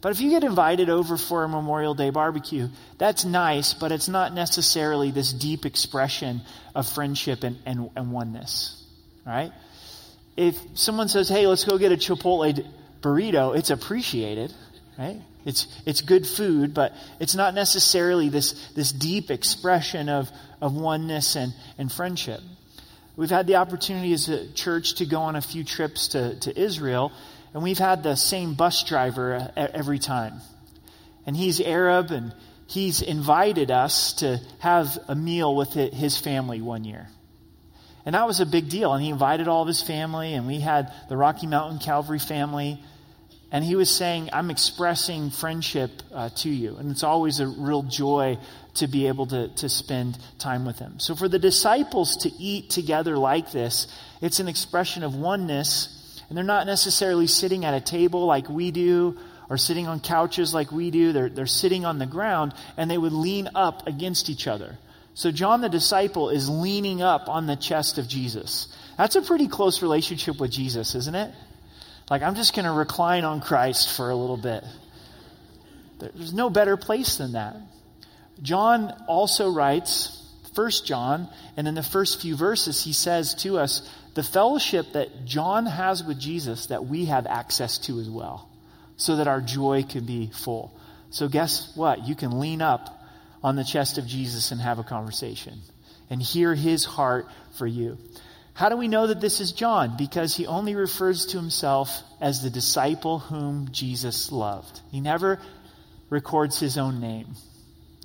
But 0.00 0.12
if 0.12 0.20
you 0.20 0.30
get 0.30 0.44
invited 0.44 0.88
over 0.88 1.16
for 1.16 1.42
a 1.42 1.48
Memorial 1.48 1.94
Day 1.94 2.10
barbecue, 2.10 2.68
that's 2.98 3.24
nice, 3.24 3.74
but 3.74 3.90
it's 3.90 4.08
not 4.08 4.32
necessarily 4.32 5.10
this 5.10 5.32
deep 5.32 5.66
expression 5.66 6.40
of 6.72 6.88
friendship 6.88 7.42
and, 7.42 7.58
and, 7.66 7.90
and 7.96 8.12
oneness. 8.12 8.80
Right? 9.26 9.50
If 10.36 10.56
someone 10.74 11.08
says, 11.08 11.28
hey, 11.28 11.48
let's 11.48 11.64
go 11.64 11.78
get 11.78 11.90
a 11.90 11.96
Chipotle 11.96 12.64
burrito, 13.02 13.56
it's 13.56 13.70
appreciated, 13.70 14.52
right? 14.98 15.20
It's, 15.44 15.66
it's 15.84 16.00
good 16.00 16.26
food, 16.26 16.72
but 16.72 16.92
it's 17.18 17.34
not 17.34 17.54
necessarily 17.54 18.28
this, 18.28 18.52
this 18.74 18.92
deep 18.92 19.30
expression 19.30 20.08
of, 20.08 20.30
of 20.60 20.74
oneness 20.74 21.36
and, 21.36 21.52
and 21.78 21.90
friendship. 21.90 22.40
We've 23.16 23.30
had 23.30 23.46
the 23.46 23.56
opportunity 23.56 24.12
as 24.12 24.28
a 24.28 24.50
church 24.52 24.94
to 24.94 25.06
go 25.06 25.20
on 25.20 25.36
a 25.36 25.42
few 25.42 25.64
trips 25.64 26.08
to, 26.08 26.38
to 26.40 26.58
Israel, 26.58 27.12
and 27.52 27.62
we've 27.62 27.78
had 27.78 28.02
the 28.02 28.16
same 28.16 28.54
bus 28.54 28.84
driver 28.84 29.52
every 29.56 29.98
time. 29.98 30.40
And 31.26 31.36
he's 31.36 31.60
Arab, 31.60 32.10
and 32.10 32.32
he's 32.66 33.02
invited 33.02 33.70
us 33.70 34.14
to 34.14 34.40
have 34.60 34.98
a 35.08 35.14
meal 35.14 35.54
with 35.54 35.72
his 35.72 36.16
family 36.16 36.60
one 36.60 36.84
year. 36.84 37.08
And 38.04 38.14
that 38.14 38.26
was 38.26 38.40
a 38.40 38.46
big 38.46 38.68
deal. 38.68 38.92
And 38.92 39.02
he 39.02 39.10
invited 39.10 39.48
all 39.48 39.62
of 39.62 39.68
his 39.68 39.82
family, 39.82 40.34
and 40.34 40.46
we 40.46 40.60
had 40.60 40.92
the 41.08 41.16
Rocky 41.16 41.46
Mountain 41.46 41.78
Calvary 41.78 42.18
family. 42.18 42.82
And 43.52 43.62
he 43.62 43.76
was 43.76 43.90
saying, 43.90 44.30
I'm 44.32 44.50
expressing 44.50 45.30
friendship 45.30 45.90
uh, 46.12 46.30
to 46.36 46.48
you. 46.48 46.76
And 46.76 46.90
it's 46.90 47.02
always 47.02 47.38
a 47.38 47.46
real 47.46 47.82
joy 47.82 48.38
to 48.74 48.86
be 48.86 49.08
able 49.08 49.26
to, 49.26 49.48
to 49.48 49.68
spend 49.68 50.18
time 50.38 50.64
with 50.64 50.78
him. 50.78 50.98
So 50.98 51.14
for 51.14 51.28
the 51.28 51.38
disciples 51.38 52.16
to 52.18 52.30
eat 52.30 52.70
together 52.70 53.18
like 53.18 53.52
this, 53.52 53.86
it's 54.22 54.40
an 54.40 54.48
expression 54.48 55.02
of 55.02 55.14
oneness. 55.14 56.22
And 56.28 56.36
they're 56.36 56.44
not 56.44 56.66
necessarily 56.66 57.26
sitting 57.26 57.66
at 57.66 57.74
a 57.74 57.80
table 57.80 58.24
like 58.24 58.48
we 58.48 58.70
do 58.70 59.18
or 59.50 59.58
sitting 59.58 59.86
on 59.86 60.00
couches 60.00 60.54
like 60.54 60.72
we 60.72 60.90
do. 60.90 61.12
They're, 61.12 61.28
they're 61.28 61.46
sitting 61.46 61.84
on 61.84 61.98
the 61.98 62.06
ground 62.06 62.54
and 62.78 62.90
they 62.90 62.96
would 62.96 63.12
lean 63.12 63.50
up 63.54 63.86
against 63.86 64.30
each 64.30 64.46
other. 64.46 64.78
So 65.14 65.30
John 65.30 65.60
the 65.60 65.68
disciple 65.68 66.30
is 66.30 66.48
leaning 66.48 67.02
up 67.02 67.28
on 67.28 67.46
the 67.46 67.56
chest 67.56 67.98
of 67.98 68.08
Jesus. 68.08 68.74
That's 68.96 69.16
a 69.16 69.22
pretty 69.22 69.48
close 69.48 69.82
relationship 69.82 70.40
with 70.40 70.50
Jesus, 70.50 70.94
isn't 70.94 71.14
it? 71.14 71.32
Like, 72.10 72.22
I'm 72.22 72.34
just 72.34 72.54
going 72.54 72.64
to 72.64 72.72
recline 72.72 73.24
on 73.24 73.40
Christ 73.40 73.96
for 73.96 74.10
a 74.10 74.16
little 74.16 74.36
bit. 74.36 74.64
There's 75.98 76.34
no 76.34 76.50
better 76.50 76.76
place 76.76 77.16
than 77.16 77.32
that. 77.32 77.56
John 78.42 78.92
also 79.06 79.50
writes, 79.50 80.18
First 80.54 80.86
John, 80.86 81.28
and 81.56 81.66
in 81.66 81.74
the 81.74 81.82
first 81.82 82.20
few 82.20 82.36
verses, 82.36 82.82
he 82.82 82.92
says 82.92 83.34
to 83.36 83.58
us, 83.58 83.88
the 84.14 84.22
fellowship 84.22 84.92
that 84.92 85.24
John 85.24 85.64
has 85.64 86.04
with 86.04 86.18
Jesus 86.18 86.66
that 86.66 86.84
we 86.84 87.06
have 87.06 87.26
access 87.26 87.78
to 87.78 87.98
as 88.00 88.10
well, 88.10 88.48
so 88.96 89.16
that 89.16 89.28
our 89.28 89.40
joy 89.40 89.84
can 89.88 90.04
be 90.04 90.30
full. 90.34 90.76
So, 91.10 91.28
guess 91.28 91.74
what? 91.74 92.06
You 92.06 92.14
can 92.14 92.38
lean 92.38 92.60
up 92.60 93.01
on 93.42 93.56
the 93.56 93.64
chest 93.64 93.98
of 93.98 94.06
Jesus 94.06 94.52
and 94.52 94.60
have 94.60 94.78
a 94.78 94.84
conversation 94.84 95.60
and 96.10 96.22
hear 96.22 96.54
his 96.54 96.84
heart 96.84 97.26
for 97.56 97.66
you. 97.66 97.98
How 98.54 98.68
do 98.68 98.76
we 98.76 98.88
know 98.88 99.06
that 99.06 99.20
this 99.20 99.40
is 99.40 99.52
John? 99.52 99.96
Because 99.96 100.36
he 100.36 100.46
only 100.46 100.74
refers 100.74 101.26
to 101.26 101.38
himself 101.38 102.02
as 102.20 102.42
the 102.42 102.50
disciple 102.50 103.18
whom 103.18 103.68
Jesus 103.72 104.30
loved. 104.30 104.80
He 104.90 105.00
never 105.00 105.40
records 106.10 106.60
his 106.60 106.76
own 106.76 107.00
name. 107.00 107.28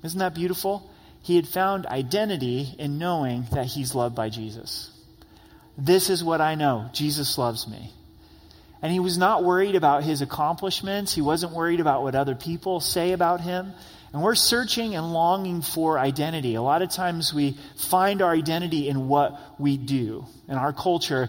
Isn't 0.02 0.20
that 0.20 0.34
beautiful? 0.34 0.90
He 1.22 1.36
had 1.36 1.46
found 1.46 1.84
identity 1.84 2.74
in 2.78 2.98
knowing 2.98 3.46
that 3.52 3.66
he's 3.66 3.94
loved 3.94 4.14
by 4.14 4.30
Jesus. 4.30 4.90
This 5.76 6.08
is 6.08 6.24
what 6.24 6.40
I 6.40 6.54
know 6.54 6.88
Jesus 6.92 7.36
loves 7.36 7.68
me. 7.68 7.92
And 8.80 8.92
he 8.92 9.00
was 9.00 9.18
not 9.18 9.44
worried 9.44 9.74
about 9.74 10.04
his 10.04 10.22
accomplishments. 10.22 11.12
He 11.12 11.20
wasn't 11.20 11.52
worried 11.52 11.80
about 11.80 12.02
what 12.02 12.14
other 12.14 12.34
people 12.34 12.80
say 12.80 13.12
about 13.12 13.40
him. 13.40 13.72
And 14.12 14.22
we're 14.22 14.34
searching 14.34 14.94
and 14.94 15.12
longing 15.12 15.60
for 15.60 15.98
identity. 15.98 16.54
A 16.54 16.62
lot 16.62 16.82
of 16.82 16.90
times 16.90 17.34
we 17.34 17.58
find 17.76 18.22
our 18.22 18.32
identity 18.32 18.88
in 18.88 19.08
what 19.08 19.38
we 19.58 19.76
do. 19.76 20.24
In 20.48 20.54
our 20.54 20.72
culture, 20.72 21.28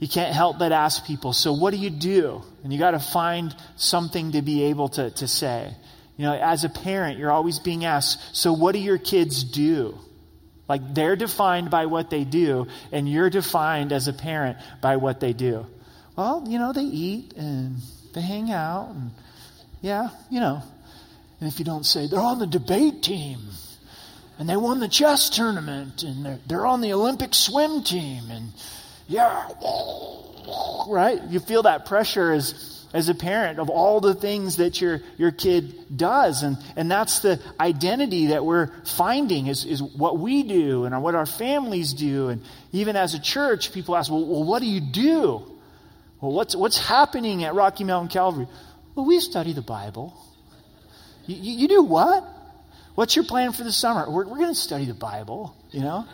you 0.00 0.08
can't 0.08 0.34
help 0.34 0.58
but 0.58 0.72
ask 0.72 1.06
people, 1.06 1.32
so 1.32 1.52
what 1.52 1.72
do 1.72 1.76
you 1.76 1.90
do? 1.90 2.42
And 2.64 2.72
you 2.72 2.78
got 2.78 2.92
to 2.92 2.98
find 2.98 3.54
something 3.76 4.32
to 4.32 4.42
be 4.42 4.64
able 4.64 4.88
to, 4.90 5.10
to 5.10 5.28
say. 5.28 5.72
You 6.16 6.24
know, 6.24 6.34
as 6.34 6.64
a 6.64 6.68
parent, 6.68 7.18
you're 7.18 7.30
always 7.30 7.60
being 7.60 7.84
asked, 7.84 8.36
so 8.36 8.52
what 8.52 8.72
do 8.72 8.80
your 8.80 8.98
kids 8.98 9.44
do? 9.44 9.96
Like 10.68 10.94
they're 10.94 11.16
defined 11.16 11.70
by 11.70 11.86
what 11.86 12.10
they 12.10 12.24
do, 12.24 12.66
and 12.92 13.08
you're 13.08 13.30
defined 13.30 13.92
as 13.92 14.08
a 14.08 14.12
parent 14.12 14.58
by 14.82 14.96
what 14.96 15.20
they 15.20 15.32
do. 15.32 15.66
Well, 16.16 16.44
you 16.46 16.58
know, 16.58 16.72
they 16.72 16.82
eat 16.82 17.34
and 17.36 17.76
they 18.12 18.20
hang 18.20 18.50
out, 18.50 18.90
and 18.90 19.12
yeah, 19.80 20.10
you 20.28 20.40
know, 20.40 20.62
and 21.40 21.48
if 21.48 21.58
you 21.58 21.64
don't 21.64 21.86
say, 21.86 22.06
they're 22.06 22.20
on 22.20 22.38
the 22.38 22.46
debate 22.46 23.02
team, 23.02 23.38
and 24.38 24.48
they 24.48 24.56
won 24.56 24.80
the 24.80 24.88
chess 24.88 25.30
tournament, 25.30 26.02
and 26.02 26.24
they're, 26.24 26.38
they're 26.46 26.66
on 26.66 26.80
the 26.80 26.92
Olympic 26.92 27.34
swim 27.34 27.82
team, 27.82 28.30
and 28.30 28.52
yeah, 29.08 29.48
right? 30.86 31.22
You 31.28 31.40
feel 31.40 31.62
that 31.62 31.86
pressure 31.86 32.32
as, 32.32 32.86
as 32.92 33.08
a 33.08 33.14
parent 33.14 33.58
of 33.58 33.70
all 33.70 34.00
the 34.00 34.14
things 34.14 34.56
that 34.56 34.80
your, 34.80 35.00
your 35.16 35.30
kid 35.30 35.96
does. 35.96 36.42
And, 36.42 36.58
and 36.76 36.90
that's 36.90 37.20
the 37.20 37.40
identity 37.58 38.28
that 38.28 38.44
we're 38.44 38.70
finding 38.84 39.46
is, 39.46 39.64
is 39.64 39.82
what 39.82 40.18
we 40.18 40.42
do 40.42 40.84
and 40.84 41.02
what 41.02 41.14
our 41.14 41.26
families 41.26 41.92
do. 41.92 42.28
And 42.28 42.42
even 42.72 42.96
as 42.96 43.14
a 43.14 43.20
church, 43.20 43.72
people 43.72 43.96
ask, 43.96 44.10
well, 44.10 44.24
well 44.24 44.44
what 44.44 44.60
do 44.60 44.66
you 44.66 44.80
do? 44.80 45.42
Well, 46.20 46.32
what's, 46.32 46.56
what's 46.56 46.78
happening 46.78 47.44
at 47.44 47.54
Rocky 47.54 47.84
Mountain 47.84 48.08
Calvary? 48.08 48.46
Well, 48.94 49.06
we 49.06 49.20
study 49.20 49.52
the 49.52 49.62
Bible. 49.62 50.14
You, 51.28 51.36
you 51.36 51.68
do 51.68 51.82
what? 51.84 52.24
What's 52.96 53.14
your 53.14 53.24
plan 53.24 53.52
for 53.52 53.62
the 53.62 53.70
summer? 53.70 54.10
We're, 54.10 54.26
we're 54.26 54.38
going 54.38 54.48
to 54.48 54.54
study 54.54 54.86
the 54.86 54.94
Bible, 54.94 55.54
you 55.70 55.80
know? 55.80 56.04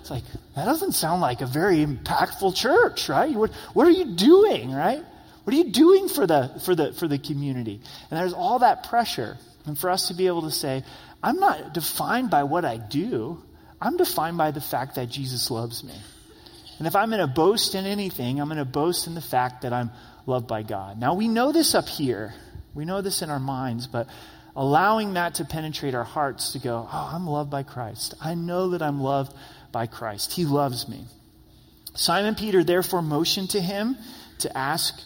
It's 0.00 0.10
like, 0.10 0.24
that 0.54 0.66
doesn't 0.66 0.92
sound 0.92 1.22
like 1.22 1.40
a 1.40 1.46
very 1.46 1.78
impactful 1.78 2.54
church, 2.54 3.08
right? 3.08 3.34
What, 3.34 3.50
what 3.72 3.86
are 3.86 3.92
you 3.92 4.14
doing, 4.14 4.70
right? 4.70 5.02
What 5.44 5.54
are 5.54 5.56
you 5.56 5.72
doing 5.72 6.08
for 6.08 6.26
the, 6.26 6.60
for, 6.64 6.74
the, 6.74 6.92
for 6.92 7.08
the 7.08 7.18
community? 7.18 7.80
And 8.10 8.20
there's 8.20 8.34
all 8.34 8.58
that 8.58 8.88
pressure. 8.88 9.38
And 9.64 9.78
for 9.78 9.88
us 9.88 10.08
to 10.08 10.14
be 10.14 10.26
able 10.26 10.42
to 10.42 10.50
say, 10.50 10.84
I'm 11.22 11.36
not 11.36 11.72
defined 11.72 12.28
by 12.28 12.42
what 12.42 12.66
I 12.66 12.76
do, 12.76 13.42
I'm 13.80 13.96
defined 13.96 14.36
by 14.36 14.50
the 14.50 14.60
fact 14.60 14.96
that 14.96 15.08
Jesus 15.08 15.50
loves 15.50 15.82
me. 15.82 15.94
And 16.78 16.86
if 16.86 16.96
I'm 16.96 17.08
going 17.08 17.20
to 17.20 17.26
boast 17.26 17.74
in 17.74 17.86
anything, 17.86 18.40
I'm 18.40 18.48
going 18.48 18.58
to 18.58 18.64
boast 18.66 19.06
in 19.06 19.14
the 19.14 19.22
fact 19.22 19.62
that 19.62 19.72
I'm 19.72 19.90
loved 20.26 20.48
by 20.48 20.62
God. 20.62 20.98
Now, 20.98 21.14
we 21.14 21.28
know 21.28 21.52
this 21.52 21.74
up 21.74 21.88
here. 21.88 22.34
We 22.74 22.84
know 22.84 23.00
this 23.00 23.22
in 23.22 23.30
our 23.30 23.38
minds, 23.38 23.86
but 23.86 24.08
allowing 24.56 25.14
that 25.14 25.36
to 25.36 25.44
penetrate 25.44 25.94
our 25.94 26.04
hearts 26.04 26.52
to 26.52 26.58
go, 26.58 26.88
oh, 26.90 27.10
I'm 27.12 27.26
loved 27.26 27.50
by 27.50 27.62
Christ. 27.62 28.14
I 28.20 28.34
know 28.34 28.70
that 28.70 28.82
I'm 28.82 29.00
loved 29.00 29.34
by 29.72 29.86
Christ. 29.86 30.32
He 30.32 30.44
loves 30.44 30.88
me. 30.88 31.04
Simon 31.94 32.34
Peter 32.34 32.64
therefore 32.64 33.02
motioned 33.02 33.50
to 33.50 33.60
him 33.60 33.96
to 34.38 34.56
ask 34.56 35.00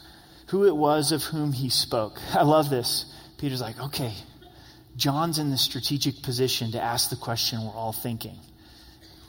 who 0.48 0.66
it 0.66 0.76
was 0.76 1.12
of 1.12 1.22
whom 1.22 1.52
he 1.52 1.68
spoke. 1.68 2.18
I 2.32 2.42
love 2.42 2.70
this. 2.70 3.14
Peter's 3.38 3.60
like, 3.60 3.78
okay, 3.80 4.14
John's 4.96 5.38
in 5.38 5.50
the 5.50 5.58
strategic 5.58 6.22
position 6.22 6.72
to 6.72 6.82
ask 6.82 7.10
the 7.10 7.16
question 7.16 7.62
we're 7.62 7.70
all 7.70 7.92
thinking. 7.92 8.36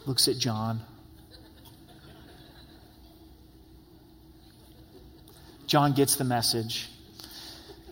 Looks 0.05 0.27
at 0.27 0.37
John. 0.37 0.81
John 5.67 5.93
gets 5.93 6.15
the 6.15 6.23
message. 6.23 6.89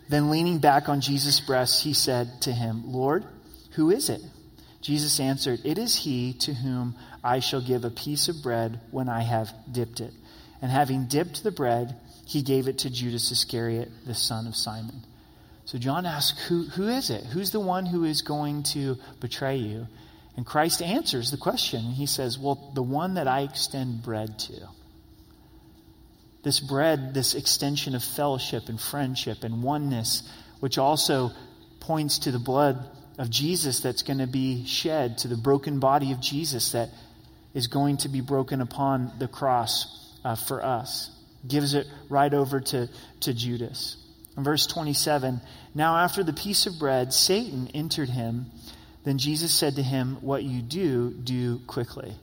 Then, 0.09 0.29
leaning 0.29 0.59
back 0.59 0.87
on 0.89 1.01
Jesus' 1.01 1.39
breast, 1.39 1.83
he 1.83 1.93
said 1.93 2.41
to 2.41 2.51
him, 2.51 2.93
Lord, 2.93 3.25
who 3.71 3.89
is 3.89 4.09
it? 4.09 4.21
Jesus 4.81 5.19
answered, 5.19 5.59
It 5.63 5.77
is 5.77 5.95
he 5.95 6.33
to 6.33 6.53
whom 6.53 6.95
I 7.23 7.39
shall 7.39 7.61
give 7.61 7.83
a 7.83 7.89
piece 7.89 8.29
of 8.29 8.41
bread 8.41 8.79
when 8.91 9.09
I 9.09 9.21
have 9.21 9.53
dipped 9.69 9.99
it. 9.99 10.13
And 10.61 10.71
having 10.71 11.07
dipped 11.07 11.43
the 11.43 11.51
bread, 11.51 11.95
he 12.25 12.41
gave 12.41 12.67
it 12.67 12.79
to 12.79 12.89
Judas 12.89 13.31
Iscariot, 13.31 13.89
the 14.05 14.13
son 14.13 14.47
of 14.47 14.55
Simon. 14.55 15.03
So 15.65 15.77
John 15.77 16.05
asks, 16.05 16.47
who, 16.47 16.63
who 16.63 16.87
is 16.87 17.09
it? 17.09 17.25
Who's 17.25 17.51
the 17.51 17.59
one 17.59 17.85
who 17.85 18.05
is 18.05 18.21
going 18.21 18.63
to 18.63 18.97
betray 19.19 19.57
you? 19.57 19.87
And 20.37 20.45
Christ 20.45 20.81
answers 20.81 21.31
the 21.31 21.37
question. 21.37 21.81
He 21.81 22.05
says, 22.05 22.39
Well, 22.39 22.71
the 22.73 22.83
one 22.83 23.15
that 23.15 23.27
I 23.27 23.41
extend 23.41 24.03
bread 24.03 24.39
to. 24.39 24.69
This 26.47 26.61
bread, 26.61 27.13
this 27.13 27.35
extension 27.35 27.93
of 27.93 28.01
fellowship 28.01 28.69
and 28.69 28.79
friendship 28.79 29.43
and 29.43 29.61
oneness, 29.61 30.23
which 30.61 30.77
also 30.77 31.31
points 31.81 32.19
to 32.19 32.31
the 32.31 32.39
blood 32.39 32.89
of 33.17 33.29
Jesus 33.29 33.81
that's 33.81 34.01
going 34.01 34.19
to 34.19 34.27
be 34.27 34.65
shed, 34.65 35.17
to 35.17 35.27
the 35.27 35.35
broken 35.35 35.81
body 35.81 36.13
of 36.13 36.21
Jesus 36.21 36.71
that 36.71 36.87
is 37.53 37.67
going 37.67 37.97
to 37.97 38.07
be 38.07 38.21
broken 38.21 38.61
upon 38.61 39.11
the 39.19 39.27
cross 39.27 40.15
uh, 40.23 40.35
for 40.35 40.63
us. 40.63 41.11
Gives 41.45 41.73
it 41.73 41.85
right 42.07 42.33
over 42.33 42.61
to, 42.61 42.87
to 43.19 43.33
Judas. 43.33 43.97
In 44.37 44.45
verse 44.45 44.67
27, 44.67 45.41
now 45.75 45.97
after 45.97 46.23
the 46.23 46.31
piece 46.31 46.65
of 46.65 46.79
bread, 46.79 47.11
Satan 47.11 47.67
entered 47.73 48.07
him. 48.07 48.45
Then 49.03 49.17
Jesus 49.17 49.53
said 49.53 49.75
to 49.75 49.83
him, 49.83 50.19
What 50.21 50.45
you 50.45 50.61
do, 50.61 51.11
do 51.11 51.59
quickly 51.67 52.15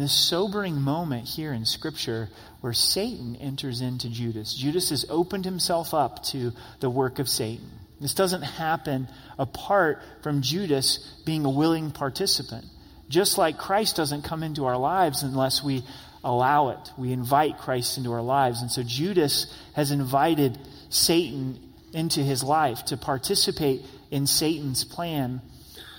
this 0.00 0.12
sobering 0.12 0.80
moment 0.80 1.28
here 1.28 1.52
in 1.52 1.66
Scripture 1.66 2.28
where 2.60 2.72
Satan 2.72 3.36
enters 3.36 3.80
into 3.80 4.08
Judas. 4.08 4.54
Judas 4.54 4.90
has 4.90 5.04
opened 5.10 5.44
himself 5.44 5.92
up 5.92 6.22
to 6.24 6.52
the 6.80 6.88
work 6.88 7.18
of 7.18 7.28
Satan. 7.28 7.70
This 8.00 8.14
doesn't 8.14 8.42
happen 8.42 9.08
apart 9.38 10.02
from 10.22 10.42
Judas 10.42 10.98
being 11.24 11.44
a 11.44 11.50
willing 11.50 11.90
participant. 11.90 12.64
Just 13.08 13.38
like 13.38 13.58
Christ 13.58 13.96
doesn't 13.96 14.22
come 14.22 14.42
into 14.42 14.64
our 14.64 14.78
lives 14.78 15.22
unless 15.22 15.62
we 15.62 15.84
allow 16.24 16.70
it. 16.70 16.90
We 16.96 17.12
invite 17.12 17.58
Christ 17.58 17.98
into 17.98 18.12
our 18.12 18.22
lives. 18.22 18.62
And 18.62 18.70
so 18.70 18.82
Judas 18.82 19.54
has 19.74 19.90
invited 19.90 20.58
Satan 20.88 21.58
into 21.92 22.20
his 22.20 22.42
life, 22.42 22.86
to 22.86 22.96
participate 22.96 23.82
in 24.10 24.26
Satan's 24.26 24.84
plan. 24.84 25.42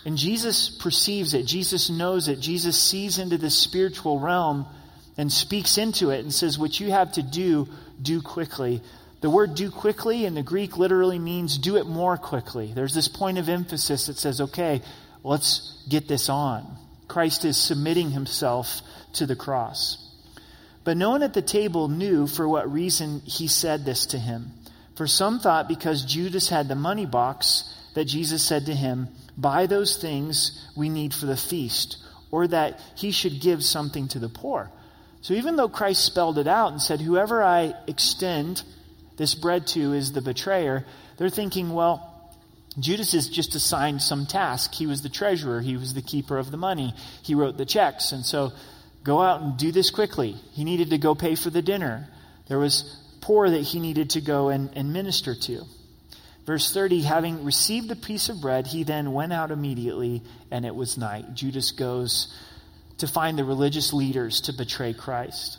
And 0.05 0.17
Jesus 0.17 0.69
perceives 0.69 1.33
it. 1.33 1.45
Jesus 1.45 1.89
knows 1.89 2.27
it. 2.27 2.39
Jesus 2.39 2.79
sees 2.79 3.19
into 3.19 3.37
the 3.37 3.49
spiritual 3.49 4.19
realm 4.19 4.65
and 5.17 5.31
speaks 5.31 5.77
into 5.77 6.09
it 6.09 6.19
and 6.19 6.33
says, 6.33 6.59
What 6.59 6.79
you 6.79 6.91
have 6.91 7.13
to 7.13 7.23
do, 7.23 7.67
do 8.01 8.21
quickly. 8.21 8.81
The 9.23 9.29
word 9.29 9.55
do 9.55 9.71
quickly 9.71 10.25
in 10.25 10.33
the 10.33 10.43
Greek 10.43 10.77
literally 10.77 11.17
means 11.17 11.57
do 11.57 11.77
it 11.77 11.85
more 11.85 12.17
quickly. 12.17 12.73
There's 12.75 12.93
this 12.93 13.07
point 13.07 13.37
of 13.37 13.47
emphasis 13.47 14.07
that 14.07 14.17
says, 14.17 14.41
okay, 14.41 14.81
let's 15.23 15.81
get 15.87 16.09
this 16.09 16.27
on. 16.27 16.67
Christ 17.07 17.45
is 17.45 17.55
submitting 17.55 18.11
himself 18.11 18.81
to 19.13 19.25
the 19.25 19.37
cross. 19.37 19.97
But 20.83 20.97
no 20.97 21.11
one 21.11 21.23
at 21.23 21.33
the 21.33 21.41
table 21.41 21.87
knew 21.87 22.27
for 22.27 22.45
what 22.49 22.69
reason 22.69 23.21
he 23.21 23.47
said 23.47 23.85
this 23.85 24.07
to 24.07 24.19
him. 24.19 24.51
For 24.95 25.07
some 25.07 25.39
thought 25.39 25.69
because 25.69 26.03
Judas 26.03 26.49
had 26.49 26.67
the 26.67 26.75
money 26.75 27.05
box 27.05 27.73
that 27.95 28.03
Jesus 28.03 28.43
said 28.43 28.65
to 28.65 28.75
him, 28.75 29.07
Buy 29.37 29.65
those 29.65 29.97
things 29.97 30.67
we 30.75 30.89
need 30.89 31.13
for 31.13 31.25
the 31.25 31.37
feast, 31.37 31.97
or 32.31 32.47
that 32.47 32.79
he 32.95 33.11
should 33.11 33.41
give 33.41 33.63
something 33.63 34.07
to 34.09 34.19
the 34.19 34.29
poor. 34.29 34.71
So 35.21 35.33
even 35.33 35.55
though 35.55 35.69
Christ 35.69 36.03
spelled 36.03 36.37
it 36.37 36.47
out 36.47 36.71
and 36.71 36.81
said, 36.81 36.99
Whoever 36.99 37.41
I 37.41 37.73
extend 37.87 38.61
this 39.17 39.35
bread 39.35 39.67
to 39.67 39.93
is 39.93 40.11
the 40.11 40.21
betrayer, 40.21 40.85
they're 41.17 41.29
thinking, 41.29 41.73
well, 41.73 42.09
Judas 42.79 43.13
is 43.13 43.29
just 43.29 43.55
assigned 43.55 44.01
some 44.01 44.25
task. 44.25 44.73
He 44.73 44.87
was 44.87 45.01
the 45.01 45.09
treasurer, 45.09 45.61
he 45.61 45.77
was 45.77 45.93
the 45.93 46.01
keeper 46.01 46.37
of 46.37 46.51
the 46.51 46.57
money, 46.57 46.93
he 47.21 47.35
wrote 47.35 47.57
the 47.57 47.65
checks, 47.65 48.11
and 48.11 48.25
so 48.25 48.51
go 49.03 49.21
out 49.21 49.41
and 49.41 49.57
do 49.57 49.71
this 49.71 49.91
quickly. 49.91 50.35
He 50.53 50.63
needed 50.63 50.89
to 50.89 50.97
go 50.97 51.15
pay 51.15 51.35
for 51.35 51.49
the 51.49 51.61
dinner. 51.61 52.07
There 52.47 52.59
was 52.59 52.99
poor 53.21 53.49
that 53.49 53.61
he 53.61 53.79
needed 53.79 54.11
to 54.11 54.21
go 54.21 54.49
and, 54.49 54.69
and 54.75 54.91
minister 54.91 55.35
to. 55.35 55.63
Verse 56.45 56.73
30 56.73 57.01
Having 57.01 57.45
received 57.45 57.89
the 57.89 57.95
piece 57.95 58.29
of 58.29 58.41
bread, 58.41 58.67
he 58.67 58.83
then 58.83 59.13
went 59.13 59.33
out 59.33 59.51
immediately, 59.51 60.21
and 60.51 60.65
it 60.65 60.75
was 60.75 60.97
night. 60.97 61.33
Judas 61.33 61.71
goes 61.71 62.33
to 62.97 63.07
find 63.07 63.37
the 63.37 63.45
religious 63.45 63.93
leaders 63.93 64.41
to 64.41 64.53
betray 64.53 64.93
Christ. 64.93 65.57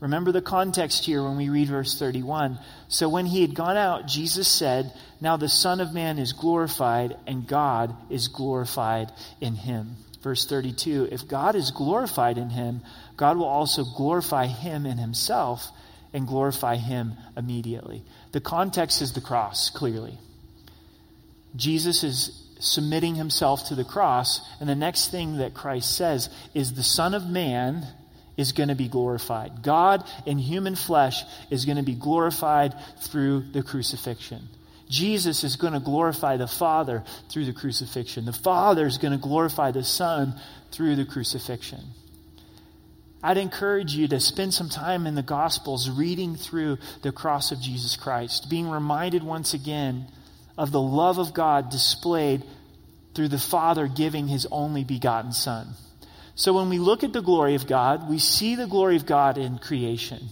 Remember 0.00 0.30
the 0.30 0.42
context 0.42 1.04
here 1.04 1.24
when 1.24 1.36
we 1.36 1.48
read 1.48 1.68
verse 1.68 1.98
31. 1.98 2.58
So 2.86 3.08
when 3.08 3.26
he 3.26 3.40
had 3.40 3.54
gone 3.54 3.76
out, 3.76 4.06
Jesus 4.06 4.46
said, 4.46 4.92
Now 5.20 5.36
the 5.36 5.48
Son 5.48 5.80
of 5.80 5.92
Man 5.92 6.18
is 6.18 6.32
glorified, 6.32 7.16
and 7.26 7.48
God 7.48 7.96
is 8.08 8.28
glorified 8.28 9.10
in 9.40 9.56
him. 9.56 9.96
Verse 10.22 10.46
32 10.46 11.08
If 11.10 11.26
God 11.26 11.56
is 11.56 11.72
glorified 11.72 12.38
in 12.38 12.50
him, 12.50 12.82
God 13.16 13.36
will 13.36 13.46
also 13.46 13.84
glorify 13.84 14.46
him 14.46 14.86
in 14.86 14.98
himself 14.98 15.68
and 16.12 16.26
glorify 16.26 16.76
him 16.76 17.14
immediately. 17.36 18.02
The 18.32 18.40
context 18.40 19.02
is 19.02 19.12
the 19.12 19.20
cross, 19.20 19.70
clearly. 19.70 20.18
Jesus 21.56 22.02
is 22.04 22.44
submitting 22.60 23.14
himself 23.14 23.68
to 23.68 23.74
the 23.74 23.84
cross, 23.84 24.40
and 24.60 24.68
the 24.68 24.74
next 24.74 25.10
thing 25.10 25.38
that 25.38 25.54
Christ 25.54 25.96
says 25.96 26.28
is 26.54 26.74
the 26.74 26.82
Son 26.82 27.14
of 27.14 27.28
Man 27.28 27.86
is 28.36 28.52
going 28.52 28.68
to 28.68 28.74
be 28.74 28.88
glorified. 28.88 29.62
God 29.62 30.04
in 30.24 30.38
human 30.38 30.76
flesh 30.76 31.24
is 31.50 31.64
going 31.64 31.76
to 31.76 31.82
be 31.82 31.94
glorified 31.94 32.74
through 33.00 33.44
the 33.52 33.62
crucifixion. 33.62 34.48
Jesus 34.88 35.44
is 35.44 35.56
going 35.56 35.74
to 35.74 35.80
glorify 35.80 36.36
the 36.36 36.46
Father 36.46 37.04
through 37.28 37.44
the 37.44 37.52
crucifixion. 37.52 38.24
The 38.24 38.32
Father 38.32 38.86
is 38.86 38.98
going 38.98 39.12
to 39.12 39.18
glorify 39.18 39.70
the 39.70 39.84
Son 39.84 40.34
through 40.70 40.96
the 40.96 41.04
crucifixion. 41.04 41.80
I'd 43.22 43.36
encourage 43.36 43.94
you 43.94 44.06
to 44.08 44.20
spend 44.20 44.54
some 44.54 44.68
time 44.68 45.06
in 45.06 45.16
the 45.16 45.22
Gospels 45.22 45.90
reading 45.90 46.36
through 46.36 46.78
the 47.02 47.10
cross 47.10 47.50
of 47.50 47.60
Jesus 47.60 47.96
Christ, 47.96 48.48
being 48.48 48.70
reminded 48.70 49.24
once 49.24 49.54
again 49.54 50.06
of 50.56 50.70
the 50.70 50.80
love 50.80 51.18
of 51.18 51.34
God 51.34 51.70
displayed 51.70 52.44
through 53.14 53.28
the 53.28 53.38
Father 53.38 53.88
giving 53.88 54.28
his 54.28 54.46
only 54.52 54.84
begotten 54.84 55.32
Son. 55.32 55.66
So 56.36 56.52
when 56.52 56.68
we 56.68 56.78
look 56.78 57.02
at 57.02 57.12
the 57.12 57.20
glory 57.20 57.56
of 57.56 57.66
God, 57.66 58.08
we 58.08 58.20
see 58.20 58.54
the 58.54 58.68
glory 58.68 58.94
of 58.94 59.06
God 59.06 59.38
in 59.38 59.58
creation. 59.58 60.28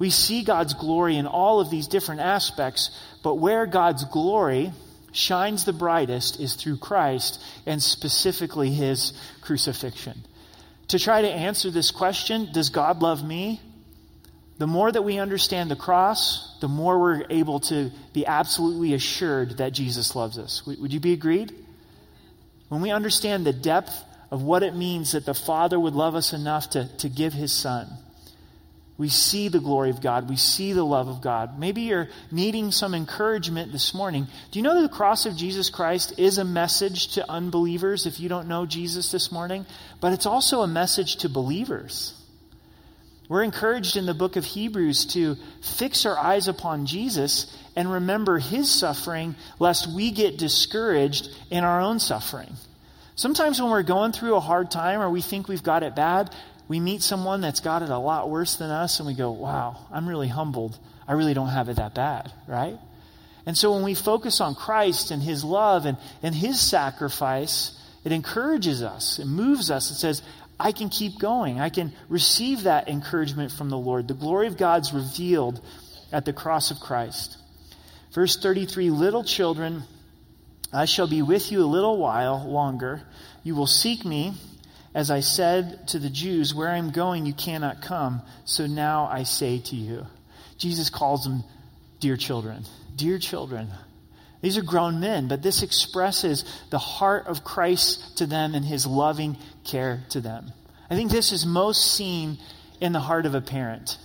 We 0.00 0.10
see 0.10 0.42
God's 0.42 0.74
glory 0.74 1.16
in 1.16 1.28
all 1.28 1.60
of 1.60 1.70
these 1.70 1.86
different 1.86 2.20
aspects, 2.20 2.90
but 3.22 3.36
where 3.36 3.64
God's 3.66 4.04
glory 4.06 4.72
shines 5.12 5.64
the 5.64 5.72
brightest 5.72 6.40
is 6.40 6.54
through 6.54 6.78
Christ 6.78 7.40
and 7.66 7.80
specifically 7.80 8.70
his 8.70 9.12
crucifixion. 9.40 10.24
To 10.88 10.98
try 10.98 11.22
to 11.22 11.28
answer 11.28 11.70
this 11.70 11.90
question, 11.90 12.50
does 12.52 12.70
God 12.70 13.02
love 13.02 13.24
me? 13.24 13.60
The 14.58 14.66
more 14.66 14.90
that 14.90 15.02
we 15.02 15.18
understand 15.18 15.70
the 15.70 15.76
cross, 15.76 16.56
the 16.60 16.68
more 16.68 16.98
we're 16.98 17.24
able 17.28 17.60
to 17.60 17.90
be 18.12 18.24
absolutely 18.24 18.94
assured 18.94 19.58
that 19.58 19.72
Jesus 19.72 20.14
loves 20.14 20.38
us. 20.38 20.64
Would 20.66 20.92
you 20.92 21.00
be 21.00 21.12
agreed? 21.12 21.52
When 22.68 22.80
we 22.80 22.90
understand 22.90 23.44
the 23.44 23.52
depth 23.52 24.04
of 24.30 24.42
what 24.42 24.62
it 24.62 24.74
means 24.74 25.12
that 25.12 25.26
the 25.26 25.34
Father 25.34 25.78
would 25.78 25.94
love 25.94 26.14
us 26.14 26.32
enough 26.32 26.70
to, 26.70 26.88
to 26.98 27.08
give 27.08 27.32
his 27.32 27.52
Son. 27.52 27.88
We 28.96 29.08
see 29.08 29.48
the 29.48 29.58
glory 29.58 29.90
of 29.90 30.00
God. 30.00 30.28
We 30.28 30.36
see 30.36 30.72
the 30.72 30.84
love 30.84 31.08
of 31.08 31.20
God. 31.20 31.58
Maybe 31.58 31.82
you're 31.82 32.08
needing 32.30 32.70
some 32.70 32.94
encouragement 32.94 33.72
this 33.72 33.92
morning. 33.92 34.28
Do 34.52 34.58
you 34.58 34.62
know 34.62 34.74
that 34.74 34.82
the 34.82 34.96
cross 34.96 35.26
of 35.26 35.36
Jesus 35.36 35.68
Christ 35.68 36.18
is 36.18 36.38
a 36.38 36.44
message 36.44 37.14
to 37.14 37.28
unbelievers 37.28 38.06
if 38.06 38.20
you 38.20 38.28
don't 38.28 38.46
know 38.46 38.66
Jesus 38.66 39.10
this 39.10 39.32
morning? 39.32 39.66
But 40.00 40.12
it's 40.12 40.26
also 40.26 40.62
a 40.62 40.68
message 40.68 41.16
to 41.16 41.28
believers. 41.28 42.14
We're 43.28 43.42
encouraged 43.42 43.96
in 43.96 44.06
the 44.06 44.14
book 44.14 44.36
of 44.36 44.44
Hebrews 44.44 45.06
to 45.06 45.36
fix 45.60 46.06
our 46.06 46.16
eyes 46.16 46.46
upon 46.46 46.86
Jesus 46.86 47.52
and 47.74 47.90
remember 47.90 48.38
his 48.38 48.70
suffering, 48.70 49.34
lest 49.58 49.88
we 49.88 50.12
get 50.12 50.38
discouraged 50.38 51.30
in 51.50 51.64
our 51.64 51.80
own 51.80 51.98
suffering. 51.98 52.52
Sometimes 53.16 53.60
when 53.60 53.70
we're 53.70 53.82
going 53.82 54.12
through 54.12 54.36
a 54.36 54.40
hard 54.40 54.70
time 54.70 55.00
or 55.00 55.08
we 55.08 55.22
think 55.22 55.48
we've 55.48 55.62
got 55.62 55.82
it 55.82 55.96
bad, 55.96 56.34
we 56.68 56.80
meet 56.80 57.02
someone 57.02 57.40
that's 57.40 57.60
got 57.60 57.82
it 57.82 57.90
a 57.90 57.98
lot 57.98 58.30
worse 58.30 58.56
than 58.56 58.70
us 58.70 58.98
and 58.98 59.06
we 59.06 59.14
go, 59.14 59.30
wow, 59.30 59.86
I'm 59.92 60.08
really 60.08 60.28
humbled. 60.28 60.78
I 61.06 61.12
really 61.12 61.34
don't 61.34 61.48
have 61.48 61.68
it 61.68 61.76
that 61.76 61.94
bad, 61.94 62.32
right? 62.46 62.78
And 63.46 63.56
so 63.56 63.74
when 63.74 63.82
we 63.82 63.94
focus 63.94 64.40
on 64.40 64.54
Christ 64.54 65.10
and 65.10 65.22
His 65.22 65.44
love 65.44 65.84
and, 65.84 65.98
and 66.22 66.34
His 66.34 66.58
sacrifice, 66.58 67.78
it 68.04 68.12
encourages 68.12 68.82
us, 68.82 69.18
it 69.18 69.26
moves 69.26 69.70
us. 69.70 69.90
It 69.90 69.96
says, 69.96 70.22
I 70.58 70.72
can 70.72 70.88
keep 70.88 71.18
going. 71.18 71.60
I 71.60 71.68
can 71.68 71.92
receive 72.08 72.62
that 72.62 72.88
encouragement 72.88 73.50
from 73.52 73.70
the 73.70 73.76
Lord. 73.76 74.08
The 74.08 74.14
glory 74.14 74.46
of 74.46 74.56
God's 74.56 74.92
revealed 74.92 75.60
at 76.12 76.24
the 76.24 76.32
cross 76.32 76.70
of 76.70 76.78
Christ. 76.80 77.36
Verse 78.12 78.36
33 78.36 78.90
Little 78.90 79.24
children, 79.24 79.82
I 80.72 80.84
shall 80.84 81.08
be 81.08 81.22
with 81.22 81.50
you 81.50 81.62
a 81.62 81.66
little 81.66 81.98
while 81.98 82.48
longer. 82.48 83.02
You 83.42 83.56
will 83.56 83.66
seek 83.66 84.04
me. 84.04 84.34
As 84.94 85.10
I 85.10 85.20
said 85.20 85.88
to 85.88 85.98
the 85.98 86.08
Jews, 86.08 86.54
where 86.54 86.68
I'm 86.68 86.90
going, 86.90 87.26
you 87.26 87.34
cannot 87.34 87.82
come. 87.82 88.22
So 88.44 88.66
now 88.66 89.08
I 89.10 89.24
say 89.24 89.58
to 89.58 89.76
you. 89.76 90.06
Jesus 90.56 90.88
calls 90.88 91.24
them 91.24 91.42
dear 91.98 92.16
children. 92.16 92.64
Dear 92.94 93.18
children. 93.18 93.68
These 94.40 94.56
are 94.56 94.62
grown 94.62 95.00
men, 95.00 95.26
but 95.26 95.42
this 95.42 95.62
expresses 95.62 96.44
the 96.70 96.78
heart 96.78 97.26
of 97.26 97.42
Christ 97.42 98.18
to 98.18 98.26
them 98.26 98.54
and 98.54 98.64
his 98.64 98.86
loving 98.86 99.36
care 99.64 100.04
to 100.10 100.20
them. 100.20 100.52
I 100.90 100.94
think 100.96 101.10
this 101.10 101.32
is 101.32 101.46
most 101.46 101.94
seen 101.94 102.38
in 102.80 102.92
the 102.92 103.00
heart 103.00 103.26
of 103.26 103.34
a 103.34 103.40
parent. 103.40 103.98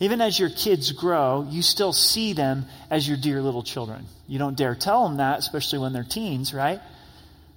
Even 0.00 0.20
as 0.20 0.38
your 0.38 0.48
kids 0.48 0.92
grow, 0.92 1.46
you 1.50 1.60
still 1.60 1.92
see 1.92 2.32
them 2.32 2.66
as 2.88 3.06
your 3.06 3.16
dear 3.16 3.42
little 3.42 3.62
children. 3.62 4.06
You 4.26 4.38
don't 4.38 4.56
dare 4.56 4.74
tell 4.74 5.06
them 5.06 5.18
that, 5.18 5.40
especially 5.40 5.80
when 5.80 5.92
they're 5.92 6.02
teens, 6.04 6.54
right? 6.54 6.80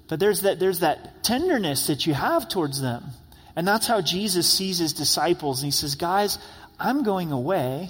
But 0.08 0.20
there's 0.20 0.42
that, 0.42 0.60
there's 0.60 0.80
that 0.80 1.24
tenderness 1.24 1.88
that 1.88 2.06
you 2.06 2.14
have 2.14 2.48
towards 2.50 2.82
them. 2.82 3.04
And 3.56 3.68
that's 3.68 3.88
how 3.88 4.02
Jesus 4.02 4.48
sees 4.48 4.78
his 4.78 4.94
disciples. 4.94 5.62
And 5.62 5.68
he 5.68 5.72
says, 5.72 5.96
Guys, 5.96 6.38
I'm 6.80 7.04
going 7.04 7.32
away, 7.32 7.90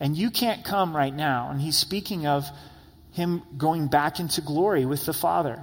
and 0.00 0.16
you 0.16 0.30
can't 0.30 0.64
come 0.64 0.96
right 0.96 1.14
now. 1.14 1.50
And 1.50 1.60
he's 1.60 1.76
speaking 1.76 2.26
of 2.26 2.46
him 3.12 3.42
going 3.56 3.88
back 3.88 4.18
into 4.18 4.40
glory 4.40 4.86
with 4.86 5.04
the 5.06 5.12
Father. 5.12 5.62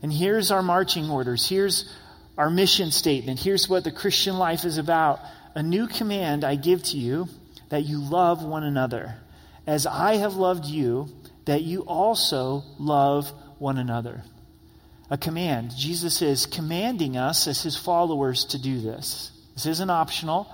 And 0.00 0.12
here's 0.12 0.50
our 0.50 0.62
marching 0.62 1.10
orders. 1.10 1.48
Here's 1.48 1.92
our 2.38 2.50
mission 2.50 2.90
statement. 2.90 3.38
Here's 3.38 3.68
what 3.68 3.84
the 3.84 3.92
Christian 3.92 4.38
life 4.38 4.64
is 4.64 4.78
about. 4.78 5.20
A 5.54 5.62
new 5.62 5.86
command 5.86 6.44
I 6.44 6.54
give 6.54 6.82
to 6.84 6.96
you 6.96 7.28
that 7.68 7.84
you 7.84 8.00
love 8.00 8.42
one 8.42 8.64
another. 8.64 9.16
As 9.66 9.86
I 9.86 10.16
have 10.16 10.34
loved 10.34 10.64
you, 10.64 11.08
that 11.44 11.62
you 11.62 11.82
also 11.82 12.64
love 12.78 13.30
one 13.58 13.78
another. 13.78 14.22
A 15.12 15.18
command. 15.18 15.76
Jesus 15.76 16.22
is 16.22 16.46
commanding 16.46 17.18
us 17.18 17.46
as 17.46 17.62
his 17.62 17.76
followers 17.76 18.46
to 18.46 18.58
do 18.58 18.80
this. 18.80 19.30
This 19.52 19.66
isn't 19.66 19.90
optional. 19.90 20.50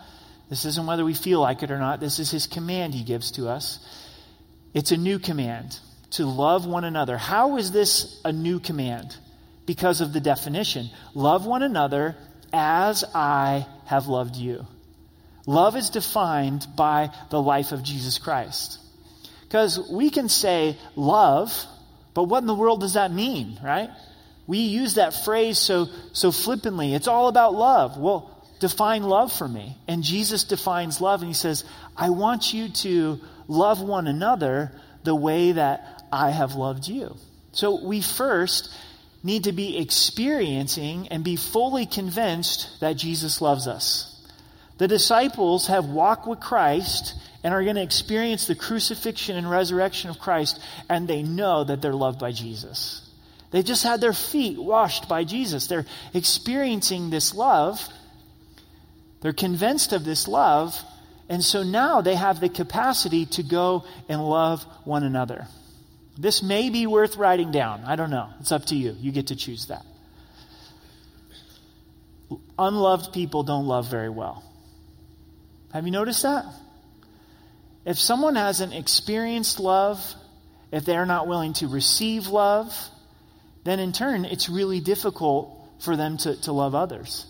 This 0.51 0.65
isn't 0.65 0.85
whether 0.85 1.05
we 1.05 1.15
feel 1.15 1.41
like 1.41 1.63
it 1.63 1.71
or 1.71 1.79
not. 1.79 2.01
This 2.01 2.19
is 2.19 2.33
his 2.33 2.49
command 2.49 2.93
he 2.93 3.05
gives 3.05 3.31
to 3.33 3.47
us. 3.47 3.79
It's 4.75 4.91
a 4.91 4.97
new 4.97 5.21
command 5.21 5.79
to 6.11 6.27
love 6.27 6.67
one 6.67 6.83
another. 6.83 7.17
How 7.17 7.57
is 7.57 7.71
this 7.71 8.21
a 8.25 8.33
new 8.33 8.59
command? 8.59 9.17
Because 9.65 10.01
of 10.01 10.13
the 10.13 10.19
definition. 10.19 10.91
Love 11.15 11.47
one 11.47 11.63
another 11.63 12.17
as 12.53 13.05
I 13.15 13.65
have 13.87 14.09
loved 14.09 14.35
you. 14.35 14.67
Love 15.47 15.77
is 15.77 15.91
defined 15.91 16.67
by 16.75 17.11
the 17.31 17.41
life 17.41 17.71
of 17.71 17.85
Jesus 17.85 18.19
Christ. 18.19 18.81
Because 19.43 19.89
we 19.89 20.11
can 20.11 20.29
say 20.29 20.77
love, 20.97 21.65
but 22.13 22.25
what 22.25 22.41
in 22.41 22.49
the 22.49 22.57
world 22.57 22.81
does 22.81 22.95
that 22.95 23.13
mean, 23.13 23.57
right? 23.63 23.91
We 24.49 24.59
use 24.61 24.95
that 24.95 25.13
phrase 25.13 25.59
so, 25.59 25.87
so 26.13 26.33
flippantly. 26.33 26.95
It's 26.95 27.07
all 27.07 27.29
about 27.29 27.55
love. 27.55 27.99
Well, 27.99 28.45
define 28.59 29.05
love 29.05 29.31
for 29.31 29.47
me. 29.47 29.77
And 29.87 30.03
Jesus 30.03 30.45
defines 30.45 31.01
love 31.01 31.21
and 31.21 31.29
he 31.29 31.35
says, 31.35 31.65
I 31.97 32.11
want 32.11 32.53
you 32.53 32.71
to 32.71 33.21
love 33.47 33.81
one 33.81 34.09
another 34.09 34.73
the 35.05 35.15
way 35.15 35.53
that 35.53 36.03
I 36.11 36.31
have 36.31 36.55
loved 36.55 36.89
you. 36.89 37.15
So 37.53 37.85
we 37.85 38.01
first 38.01 38.75
need 39.23 39.45
to 39.45 39.53
be 39.53 39.79
experiencing 39.79 41.09
and 41.09 41.23
be 41.23 41.37
fully 41.37 41.85
convinced 41.87 42.81
that 42.81 42.95
Jesus 42.95 43.43
loves 43.43 43.67
us. 43.67 44.15
The 44.79 44.89
disciples 44.89 45.67
have 45.67 45.87
walked 45.87 46.27
with 46.27 46.41
Christ 46.41 47.15
and 47.45 47.53
are 47.53 47.65
going 47.65 47.77
to 47.77 47.83
experience 47.83 48.47
the 48.47 48.55
crucifixion 48.55 49.37
and 49.37 49.51
resurrection 49.51 50.09
of 50.09 50.19
Christ, 50.19 50.61
and 50.89 51.07
they 51.07 51.23
know 51.23 51.65
that 51.65 51.83
they're 51.83 51.95
loved 51.95 52.19
by 52.19 52.33
Jesus. 52.33 53.08
They've 53.51 53.65
just 53.65 53.83
had 53.83 54.01
their 54.01 54.13
feet 54.13 54.59
washed 54.59 55.09
by 55.09 55.25
Jesus. 55.25 55.67
They're 55.67 55.87
experiencing 56.13 57.11
this 57.11 57.35
love. 57.35 57.81
They're 59.21 59.33
convinced 59.33 59.93
of 59.93 60.05
this 60.05 60.29
love. 60.29 60.79
And 61.29 61.43
so 61.43 61.63
now 61.63 62.01
they 62.01 62.15
have 62.15 62.41
the 62.41 62.49
capacity 62.49 63.27
to 63.27 63.43
go 63.43 63.85
and 64.09 64.23
love 64.23 64.63
one 64.85 65.03
another. 65.03 65.47
This 66.17 66.43
may 66.43 66.69
be 66.69 66.87
worth 66.87 67.17
writing 67.17 67.51
down. 67.51 67.85
I 67.85 67.97
don't 67.97 68.11
know. 68.11 68.29
It's 68.41 68.53
up 68.53 68.67
to 68.67 68.77
you. 68.77 68.97
You 69.01 69.13
get 69.13 69.29
to 69.29 69.37
choose 69.37 69.67
that. 69.67 69.85
Unloved 72.59 73.13
people 73.13 73.45
don't 73.45 73.67
love 73.67 73.89
very 73.89 74.09
well. 74.09 74.43
Have 75.73 75.87
you 75.87 75.93
noticed 75.93 76.23
that? 76.23 76.45
If 77.85 77.99
someone 77.99 78.35
hasn't 78.35 78.75
experienced 78.75 79.61
love, 79.61 80.15
if 80.73 80.85
they're 80.85 81.07
not 81.07 81.27
willing 81.29 81.53
to 81.55 81.69
receive 81.69 82.27
love, 82.27 82.75
then 83.65 83.81
in 83.81 83.93
turn, 83.93 84.25
it's 84.25 84.49
really 84.49 84.81
difficult 84.81 85.55
for 85.81 85.97
them 85.97 86.17
to, 86.19 86.41
to 86.43 86.53
love 86.53 86.75
others. 86.75 87.27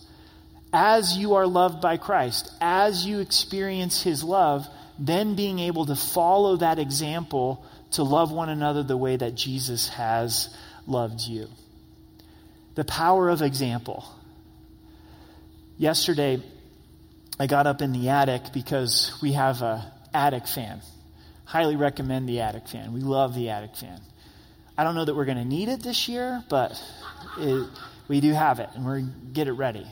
As 0.73 1.17
you 1.17 1.35
are 1.35 1.47
loved 1.47 1.81
by 1.81 1.97
Christ, 1.97 2.53
as 2.61 3.07
you 3.07 3.21
experience 3.21 4.03
His 4.03 4.23
love, 4.23 4.67
then 4.99 5.35
being 5.35 5.59
able 5.59 5.87
to 5.87 5.97
follow 5.97 6.57
that 6.57 6.79
example 6.79 7.65
to 7.93 8.03
love 8.03 8.31
one 8.33 8.49
another 8.49 8.83
the 8.83 8.97
way 8.97 9.17
that 9.17 9.35
Jesus 9.35 9.89
has 9.89 10.55
loved 10.87 11.21
you. 11.23 11.49
The 12.75 12.85
power 12.85 13.29
of 13.29 13.43
example. 13.43 14.05
Yesterday, 15.79 16.43
I 17.39 17.47
got 17.47 17.67
up 17.67 17.83
in 17.83 17.93
the 17.93 18.09
attic 18.11 18.53
because 18.53 19.13
we 19.23 19.33
have 19.33 19.63
a 19.63 19.91
attic 20.13 20.47
fan. 20.47 20.81
Highly 21.45 21.77
recommend 21.77 22.29
the 22.29 22.41
attic 22.41 22.69
fan. 22.69 22.93
We 22.93 23.01
love 23.01 23.35
the 23.35 23.51
attic 23.51 23.77
fan. 23.77 24.01
I 24.79 24.85
don't 24.85 24.95
know 24.95 25.05
that 25.05 25.17
we're 25.17 25.25
going 25.25 25.39
to 25.39 25.45
need 25.45 25.69
it 25.69 25.83
this 25.83 26.09
year, 26.09 26.45
but 26.49 26.81
it, 27.37 27.69
we 28.07 28.21
do 28.21 28.33
have 28.33 28.61
it, 28.61 28.69
and 28.77 28.87
we're 28.87 29.01
get 29.01 29.49
it 29.49 29.53
ready. 29.55 29.85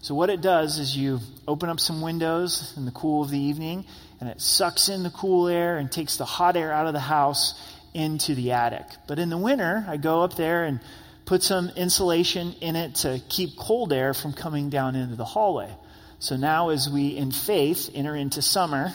So, 0.00 0.16
what 0.16 0.30
it 0.30 0.40
does 0.40 0.80
is 0.80 0.96
you 0.96 1.20
open 1.46 1.68
up 1.68 1.78
some 1.78 2.00
windows 2.00 2.74
in 2.76 2.86
the 2.86 2.90
cool 2.90 3.22
of 3.22 3.30
the 3.30 3.38
evening, 3.38 3.86
and 4.18 4.28
it 4.28 4.40
sucks 4.40 4.88
in 4.88 5.04
the 5.04 5.10
cool 5.10 5.46
air 5.46 5.78
and 5.78 5.92
takes 5.92 6.16
the 6.16 6.24
hot 6.24 6.56
air 6.56 6.72
out 6.72 6.88
of 6.88 6.92
the 6.92 6.98
house 6.98 7.54
into 7.94 8.34
the 8.34 8.50
attic. 8.50 8.84
But 9.06 9.20
in 9.20 9.28
the 9.28 9.38
winter, 9.38 9.86
I 9.86 9.96
go 9.96 10.22
up 10.22 10.34
there 10.34 10.64
and 10.64 10.80
put 11.24 11.44
some 11.44 11.70
insulation 11.76 12.52
in 12.60 12.74
it 12.74 12.96
to 12.96 13.20
keep 13.28 13.56
cold 13.56 13.92
air 13.92 14.12
from 14.12 14.32
coming 14.32 14.70
down 14.70 14.96
into 14.96 15.14
the 15.14 15.24
hallway. 15.24 15.72
So 16.18 16.36
now, 16.36 16.70
as 16.70 16.90
we 16.90 17.16
in 17.16 17.30
faith 17.30 17.90
enter 17.94 18.16
into 18.16 18.42
summer, 18.42 18.92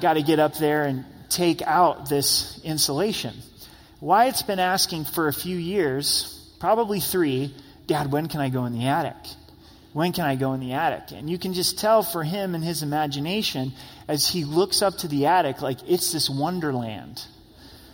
got 0.00 0.12
to 0.12 0.22
get 0.22 0.38
up 0.38 0.54
there 0.54 0.84
and 0.84 1.04
take 1.28 1.62
out 1.62 2.08
this 2.08 2.60
insulation. 2.62 3.34
Wyatt's 4.00 4.42
been 4.42 4.58
asking 4.58 5.06
for 5.06 5.28
a 5.28 5.32
few 5.32 5.56
years, 5.56 6.52
probably 6.60 7.00
three, 7.00 7.54
Dad, 7.86 8.12
when 8.12 8.28
can 8.28 8.40
I 8.40 8.50
go 8.50 8.66
in 8.66 8.72
the 8.72 8.86
attic? 8.86 9.16
When 9.92 10.12
can 10.12 10.26
I 10.26 10.36
go 10.36 10.52
in 10.52 10.60
the 10.60 10.74
attic? 10.74 11.16
And 11.16 11.30
you 11.30 11.38
can 11.38 11.54
just 11.54 11.78
tell 11.78 12.02
for 12.02 12.22
him 12.22 12.54
and 12.54 12.62
his 12.62 12.82
imagination 12.82 13.72
as 14.06 14.28
he 14.28 14.44
looks 14.44 14.82
up 14.82 14.98
to 14.98 15.08
the 15.08 15.26
attic, 15.26 15.62
like 15.62 15.78
it's 15.88 16.12
this 16.12 16.28
wonderland. 16.28 17.24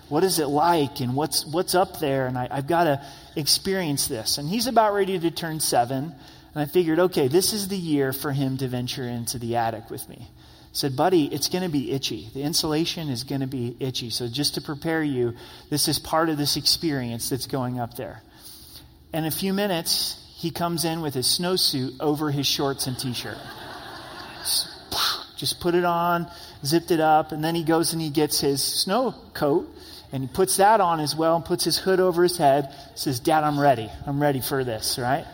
What 0.09 0.25
is 0.25 0.41
it 0.41 0.47
like? 0.47 1.01
And 1.01 1.15
what's, 1.15 1.47
what's 1.47 1.77
up 1.77 2.01
there? 2.01 2.27
And 2.27 2.37
I, 2.37 2.49
I've 2.51 2.67
got 2.67 2.85
to 2.85 3.07
experience 3.37 4.09
this. 4.09 4.39
And 4.39 4.49
he's 4.49 4.67
about 4.67 4.95
ready 4.95 5.19
to 5.19 5.31
turn 5.31 5.61
seven. 5.61 6.13
And 6.55 6.63
I 6.63 6.65
figured, 6.65 6.99
okay, 6.99 7.29
this 7.29 7.53
is 7.53 7.69
the 7.69 7.79
year 7.79 8.13
for 8.13 8.33
him 8.33 8.59
to 8.59 8.67
venture 8.67 9.05
into 9.05 9.39
the 9.39 9.57
attic 9.57 9.89
with 9.89 10.07
me. 10.09 10.29
Said, 10.73 10.97
buddy, 10.97 11.27
it's 11.27 11.49
going 11.49 11.65
to 11.65 11.71
be 11.71 11.93
itchy. 11.93 12.31
The 12.33 12.43
insulation 12.43 13.11
is 13.11 13.25
going 13.25 13.43
to 13.43 13.47
be 13.47 13.77
itchy. 13.79 14.09
So 14.09 14.27
just 14.27 14.55
to 14.55 14.63
prepare 14.63 15.03
you, 15.03 15.35
this 15.69 15.87
is 15.87 15.99
part 15.99 16.31
of 16.31 16.39
this 16.39 16.57
experience 16.57 17.29
that's 17.29 17.47
going 17.47 17.79
up 17.79 17.95
there. 17.95 18.23
In 19.13 19.27
a 19.27 19.31
few 19.31 19.53
minutes, 19.53 20.19
he 20.37 20.51
comes 20.51 20.87
in 20.87 21.03
with 21.03 21.13
his 21.13 21.27
snowsuit 21.27 22.01
over 22.01 22.31
his 22.31 22.47
shorts 22.47 22.87
and 22.87 22.99
t-shirt. 22.99 23.37
Just 25.37 25.61
put 25.61 25.75
it 25.75 25.85
on, 25.85 26.31
zipped 26.65 26.91
it 26.91 27.01
up, 27.01 27.33
and 27.33 27.45
then 27.45 27.55
he 27.55 27.65
goes 27.65 27.93
and 27.93 28.01
he 28.01 28.11
gets 28.11 28.41
his 28.41 28.63
snow 28.63 29.15
coat 29.35 29.69
and 30.13 30.23
he 30.23 30.29
puts 30.29 30.57
that 30.57 30.81
on 30.81 31.01
as 31.01 31.15
well 31.15 31.37
and 31.37 31.45
puts 31.45 31.65
his 31.65 31.77
hood 31.77 32.01
over 32.01 32.23
his 32.23 32.37
head. 32.37 32.75
Says, 32.95 33.21
Dad, 33.21 33.45
I'm 33.45 33.59
ready. 33.59 33.91
I'm 34.07 34.23
ready 34.23 34.41
for 34.41 34.65
this, 34.65 34.99
right? 34.99 35.27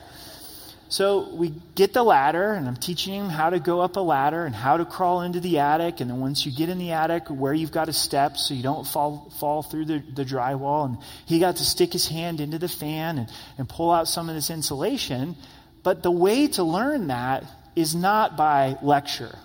So 0.91 1.29
we 1.35 1.53
get 1.75 1.93
the 1.93 2.03
ladder, 2.03 2.55
and 2.55 2.67
I'm 2.67 2.77
teaching 2.77 3.13
him 3.13 3.29
how 3.29 3.51
to 3.51 3.61
go 3.61 3.81
up 3.81 3.97
a 3.97 4.01
ladder 4.01 4.47
and 4.47 4.55
how 4.55 4.79
to 4.79 4.87
crawl 4.87 5.21
into 5.21 5.39
the 5.39 5.59
attic. 5.59 6.01
And 6.01 6.11
then 6.11 6.19
once 6.19 6.47
you 6.47 6.53
get 6.53 6.71
in 6.71 6.79
the 6.79 6.93
attic, 6.93 7.29
where 7.29 7.53
you've 7.53 7.73
got 7.73 7.87
to 7.87 7.93
step 7.93 8.39
so 8.39 8.55
you 8.55 8.63
don't 8.63 8.87
fall 8.87 9.31
fall 9.39 9.63
through 9.63 9.85
the, 9.85 10.03
the 10.15 10.25
drywall. 10.25 10.87
And 10.87 10.99
he 11.27 11.41
got 11.41 11.57
to 11.57 11.65
stick 11.65 11.93
his 11.93 12.09
hand 12.09 12.41
into 12.41 12.59
the 12.59 12.69
fan 12.69 13.19
and, 13.19 13.29
and 13.59 13.69
pull 13.69 13.91
out 13.91 14.09
some 14.09 14.31
of 14.31 14.35
this 14.35 14.49
insulation. 14.49 15.37
But 15.83 16.03
the 16.03 16.11
way 16.11 16.47
to 16.49 16.63
learn 16.63 17.09
that 17.09 17.45
is 17.77 17.95
not 17.95 18.39
by 18.39 18.79
lecture. 18.81 19.39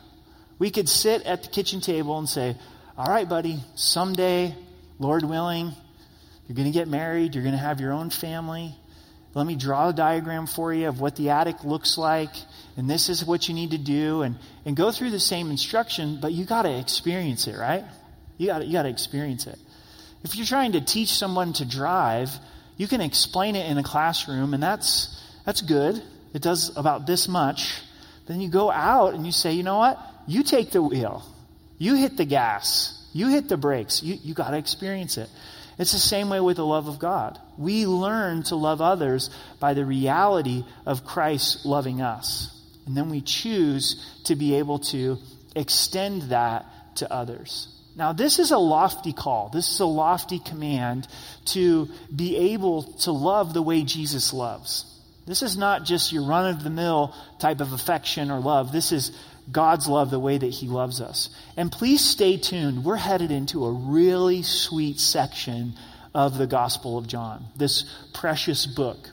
We 0.59 0.71
could 0.71 0.87
sit 0.87 1.23
at 1.23 1.43
the 1.43 1.49
kitchen 1.49 1.81
table 1.81 2.17
and 2.17 2.29
say, 2.29 2.55
All 2.97 3.07
right, 3.07 3.27
buddy, 3.27 3.59
someday, 3.75 4.55
Lord 4.97 5.25
willing, 5.25 5.73
you're 6.47 6.55
going 6.55 6.71
to 6.71 6.77
get 6.77 6.87
married, 6.87 7.35
you're 7.35 7.43
going 7.43 7.55
to 7.55 7.61
have 7.61 7.81
your 7.81 7.91
own 7.91 8.11
family 8.11 8.75
let 9.33 9.47
me 9.47 9.55
draw 9.55 9.89
a 9.89 9.93
diagram 9.93 10.45
for 10.45 10.73
you 10.73 10.87
of 10.87 10.99
what 10.99 11.15
the 11.15 11.31
attic 11.31 11.63
looks 11.63 11.97
like, 11.97 12.29
and 12.77 12.89
this 12.89 13.09
is 13.09 13.25
what 13.25 13.47
you 13.47 13.55
need 13.55 13.71
to 13.71 13.77
do, 13.77 14.21
and, 14.21 14.37
and 14.65 14.75
go 14.75 14.91
through 14.91 15.09
the 15.09 15.19
same 15.19 15.49
instruction, 15.49 16.19
but 16.21 16.31
you 16.31 16.45
got 16.45 16.63
to 16.63 16.79
experience 16.79 17.47
it, 17.47 17.57
right? 17.57 17.83
You 18.37 18.47
got 18.47 18.65
you 18.65 18.77
to 18.77 18.87
experience 18.87 19.47
it. 19.47 19.57
If 20.23 20.35
you're 20.35 20.45
trying 20.45 20.73
to 20.73 20.81
teach 20.81 21.09
someone 21.09 21.53
to 21.53 21.65
drive, 21.65 22.29
you 22.77 22.87
can 22.87 23.01
explain 23.01 23.55
it 23.55 23.69
in 23.69 23.77
a 23.77 23.83
classroom, 23.83 24.53
and 24.53 24.61
that's, 24.61 25.19
that's 25.45 25.61
good. 25.61 26.01
It 26.33 26.41
does 26.41 26.75
about 26.77 27.05
this 27.05 27.27
much. 27.27 27.81
Then 28.27 28.39
you 28.39 28.49
go 28.49 28.71
out 28.71 29.13
and 29.13 29.25
you 29.25 29.31
say, 29.31 29.53
you 29.53 29.63
know 29.63 29.77
what? 29.77 29.99
You 30.27 30.43
take 30.43 30.71
the 30.71 30.81
wheel. 30.81 31.23
You 31.77 31.95
hit 31.95 32.17
the 32.17 32.25
gas. 32.25 32.99
You 33.13 33.27
hit 33.27 33.49
the 33.49 33.57
brakes. 33.57 34.01
You, 34.01 34.17
you 34.23 34.33
got 34.33 34.51
to 34.51 34.57
experience 34.57 35.17
it. 35.17 35.29
It's 35.77 35.91
the 35.91 35.99
same 35.99 36.29
way 36.29 36.39
with 36.39 36.57
the 36.57 36.65
love 36.65 36.87
of 36.87 36.99
God. 36.99 37.39
We 37.57 37.85
learn 37.85 38.43
to 38.43 38.55
love 38.55 38.81
others 38.81 39.29
by 39.59 39.73
the 39.73 39.85
reality 39.85 40.63
of 40.85 41.05
Christ 41.05 41.65
loving 41.65 42.01
us. 42.01 42.49
And 42.85 42.95
then 42.95 43.09
we 43.09 43.21
choose 43.21 44.03
to 44.25 44.35
be 44.35 44.55
able 44.55 44.79
to 44.79 45.17
extend 45.55 46.23
that 46.23 46.65
to 46.97 47.11
others. 47.11 47.67
Now, 47.95 48.13
this 48.13 48.39
is 48.39 48.51
a 48.51 48.57
lofty 48.57 49.13
call. 49.13 49.49
This 49.49 49.69
is 49.69 49.79
a 49.79 49.85
lofty 49.85 50.39
command 50.39 51.07
to 51.45 51.89
be 52.13 52.53
able 52.53 52.83
to 53.01 53.11
love 53.11 53.53
the 53.53 53.61
way 53.61 53.83
Jesus 53.83 54.33
loves. 54.33 54.89
This 55.25 55.41
is 55.41 55.55
not 55.55 55.85
just 55.85 56.11
your 56.11 56.23
run 56.23 56.53
of 56.53 56.63
the 56.63 56.69
mill 56.69 57.15
type 57.39 57.61
of 57.61 57.71
affection 57.71 58.31
or 58.31 58.39
love. 58.39 58.71
This 58.71 58.91
is 58.91 59.17
God's 59.51 59.87
love 59.87 60.09
the 60.09 60.19
way 60.19 60.37
that 60.37 60.49
He 60.49 60.67
loves 60.67 61.01
us. 61.01 61.29
And 61.57 61.71
please 61.71 62.01
stay 62.01 62.37
tuned. 62.37 62.83
We're 62.83 62.95
headed 62.95 63.31
into 63.31 63.65
a 63.65 63.71
really 63.71 64.43
sweet 64.43 64.99
section 64.99 65.73
of 66.13 66.37
the 66.37 66.47
Gospel 66.47 66.97
of 66.97 67.07
John, 67.07 67.45
this 67.55 67.85
precious 68.13 68.65
book. 68.65 69.09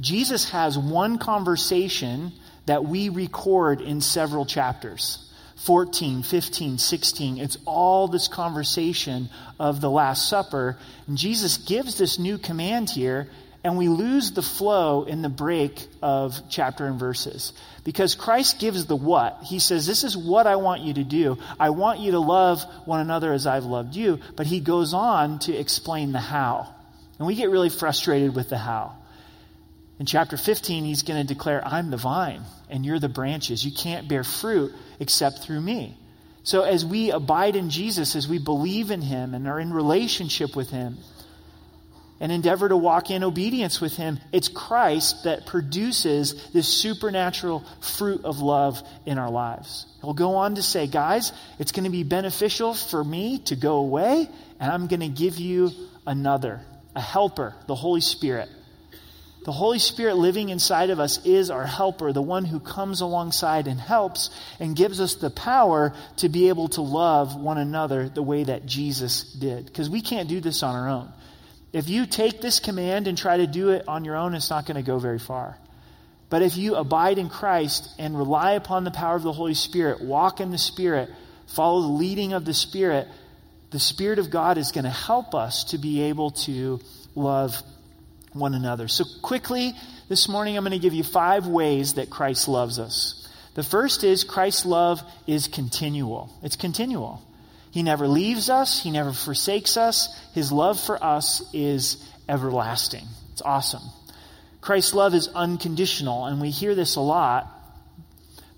Jesus 0.00 0.50
has 0.50 0.78
one 0.78 1.18
conversation 1.18 2.32
that 2.66 2.84
we 2.84 3.08
record 3.08 3.80
in 3.80 4.00
several 4.00 4.46
chapters 4.46 5.24
14, 5.56 6.22
15, 6.22 6.78
16. 6.78 7.38
It's 7.38 7.58
all 7.64 8.06
this 8.06 8.28
conversation 8.28 9.28
of 9.58 9.80
the 9.80 9.90
Last 9.90 10.28
Supper. 10.28 10.78
And 11.08 11.18
Jesus 11.18 11.58
gives 11.58 11.98
this 11.98 12.18
new 12.18 12.38
command 12.38 12.88
here, 12.88 13.28
and 13.64 13.76
we 13.76 13.88
lose 13.88 14.30
the 14.30 14.42
flow 14.42 15.04
in 15.04 15.22
the 15.22 15.28
break 15.28 15.86
of 16.00 16.40
chapter 16.48 16.86
and 16.86 16.98
verses. 16.98 17.52
Because 17.84 18.14
Christ 18.14 18.60
gives 18.60 18.86
the 18.86 18.96
what. 18.96 19.40
He 19.44 19.58
says, 19.58 19.86
This 19.86 20.04
is 20.04 20.16
what 20.16 20.46
I 20.46 20.56
want 20.56 20.82
you 20.82 20.94
to 20.94 21.04
do. 21.04 21.38
I 21.58 21.70
want 21.70 22.00
you 22.00 22.12
to 22.12 22.20
love 22.20 22.62
one 22.84 23.00
another 23.00 23.32
as 23.32 23.46
I've 23.46 23.64
loved 23.64 23.96
you. 23.96 24.20
But 24.36 24.46
he 24.46 24.60
goes 24.60 24.94
on 24.94 25.40
to 25.40 25.54
explain 25.54 26.12
the 26.12 26.20
how. 26.20 26.72
And 27.18 27.26
we 27.26 27.34
get 27.34 27.50
really 27.50 27.68
frustrated 27.68 28.34
with 28.34 28.48
the 28.48 28.58
how. 28.58 28.94
In 29.98 30.06
chapter 30.06 30.36
15, 30.36 30.84
he's 30.84 31.02
going 31.02 31.26
to 31.26 31.34
declare, 31.34 31.66
I'm 31.66 31.90
the 31.90 31.96
vine, 31.96 32.42
and 32.70 32.86
you're 32.86 33.00
the 33.00 33.08
branches. 33.08 33.64
You 33.64 33.72
can't 33.72 34.06
bear 34.06 34.22
fruit 34.22 34.72
except 35.00 35.40
through 35.40 35.60
me. 35.60 35.96
So 36.44 36.62
as 36.62 36.84
we 36.84 37.10
abide 37.10 37.56
in 37.56 37.68
Jesus, 37.68 38.14
as 38.14 38.28
we 38.28 38.38
believe 38.38 38.92
in 38.92 39.02
him 39.02 39.34
and 39.34 39.48
are 39.48 39.58
in 39.58 39.72
relationship 39.72 40.54
with 40.54 40.70
him, 40.70 40.98
and 42.20 42.32
endeavor 42.32 42.68
to 42.68 42.76
walk 42.76 43.10
in 43.10 43.22
obedience 43.22 43.80
with 43.80 43.96
him, 43.96 44.18
it's 44.32 44.48
Christ 44.48 45.24
that 45.24 45.46
produces 45.46 46.50
this 46.52 46.68
supernatural 46.68 47.64
fruit 47.80 48.24
of 48.24 48.40
love 48.40 48.82
in 49.06 49.18
our 49.18 49.30
lives. 49.30 49.86
He'll 50.00 50.14
go 50.14 50.36
on 50.36 50.56
to 50.56 50.62
say, 50.62 50.86
guys, 50.86 51.32
it's 51.58 51.72
going 51.72 51.84
to 51.84 51.90
be 51.90 52.02
beneficial 52.02 52.74
for 52.74 53.02
me 53.02 53.38
to 53.46 53.56
go 53.56 53.76
away, 53.76 54.28
and 54.58 54.72
I'm 54.72 54.86
going 54.86 55.00
to 55.00 55.08
give 55.08 55.38
you 55.38 55.70
another, 56.06 56.60
a 56.96 57.00
helper, 57.00 57.54
the 57.66 57.74
Holy 57.74 58.00
Spirit. 58.00 58.48
The 59.44 59.52
Holy 59.52 59.78
Spirit 59.78 60.16
living 60.16 60.50
inside 60.50 60.90
of 60.90 61.00
us 61.00 61.24
is 61.24 61.50
our 61.50 61.64
helper, 61.64 62.12
the 62.12 62.20
one 62.20 62.44
who 62.44 62.60
comes 62.60 63.00
alongside 63.00 63.66
and 63.66 63.80
helps 63.80 64.28
and 64.60 64.76
gives 64.76 65.00
us 65.00 65.14
the 65.14 65.30
power 65.30 65.94
to 66.18 66.28
be 66.28 66.48
able 66.50 66.68
to 66.70 66.82
love 66.82 67.34
one 67.34 67.56
another 67.56 68.08
the 68.10 68.22
way 68.22 68.44
that 68.44 68.66
Jesus 68.66 69.22
did. 69.32 69.64
Because 69.64 69.88
we 69.88 70.02
can't 70.02 70.28
do 70.28 70.40
this 70.40 70.62
on 70.62 70.74
our 70.74 70.88
own. 70.88 71.10
If 71.72 71.88
you 71.88 72.06
take 72.06 72.40
this 72.40 72.60
command 72.60 73.06
and 73.08 73.18
try 73.18 73.38
to 73.38 73.46
do 73.46 73.70
it 73.70 73.86
on 73.86 74.04
your 74.04 74.16
own, 74.16 74.34
it's 74.34 74.50
not 74.50 74.66
going 74.66 74.76
to 74.76 74.82
go 74.82 74.98
very 74.98 75.18
far. 75.18 75.58
But 76.30 76.42
if 76.42 76.56
you 76.56 76.76
abide 76.76 77.18
in 77.18 77.28
Christ 77.28 77.94
and 77.98 78.16
rely 78.16 78.52
upon 78.52 78.84
the 78.84 78.90
power 78.90 79.16
of 79.16 79.22
the 79.22 79.32
Holy 79.32 79.54
Spirit, 79.54 80.02
walk 80.02 80.40
in 80.40 80.50
the 80.50 80.58
Spirit, 80.58 81.10
follow 81.46 81.82
the 81.82 81.88
leading 81.88 82.32
of 82.32 82.44
the 82.44 82.54
Spirit, 82.54 83.08
the 83.70 83.78
Spirit 83.78 84.18
of 84.18 84.30
God 84.30 84.58
is 84.58 84.72
going 84.72 84.84
to 84.84 84.90
help 84.90 85.34
us 85.34 85.64
to 85.64 85.78
be 85.78 86.02
able 86.02 86.30
to 86.30 86.80
love 87.14 87.62
one 88.32 88.54
another. 88.54 88.88
So, 88.88 89.04
quickly, 89.22 89.74
this 90.08 90.28
morning 90.28 90.56
I'm 90.56 90.64
going 90.64 90.72
to 90.72 90.78
give 90.78 90.94
you 90.94 91.04
five 91.04 91.46
ways 91.46 91.94
that 91.94 92.10
Christ 92.10 92.48
loves 92.48 92.78
us. 92.78 93.28
The 93.54 93.62
first 93.62 94.04
is 94.04 94.24
Christ's 94.24 94.64
love 94.64 95.02
is 95.26 95.48
continual. 95.48 96.30
It's 96.42 96.56
continual. 96.56 97.22
He 97.78 97.84
never 97.84 98.08
leaves 98.08 98.50
us, 98.50 98.82
He 98.82 98.90
never 98.90 99.12
forsakes 99.12 99.76
us. 99.76 100.08
His 100.34 100.50
love 100.50 100.80
for 100.80 101.00
us 101.00 101.48
is 101.54 102.04
everlasting. 102.28 103.04
It's 103.30 103.40
awesome. 103.40 103.82
Christ's 104.60 104.94
love 104.94 105.14
is 105.14 105.28
unconditional, 105.28 106.24
and 106.24 106.40
we 106.40 106.50
hear 106.50 106.74
this 106.74 106.96
a 106.96 107.00
lot. 107.00 107.46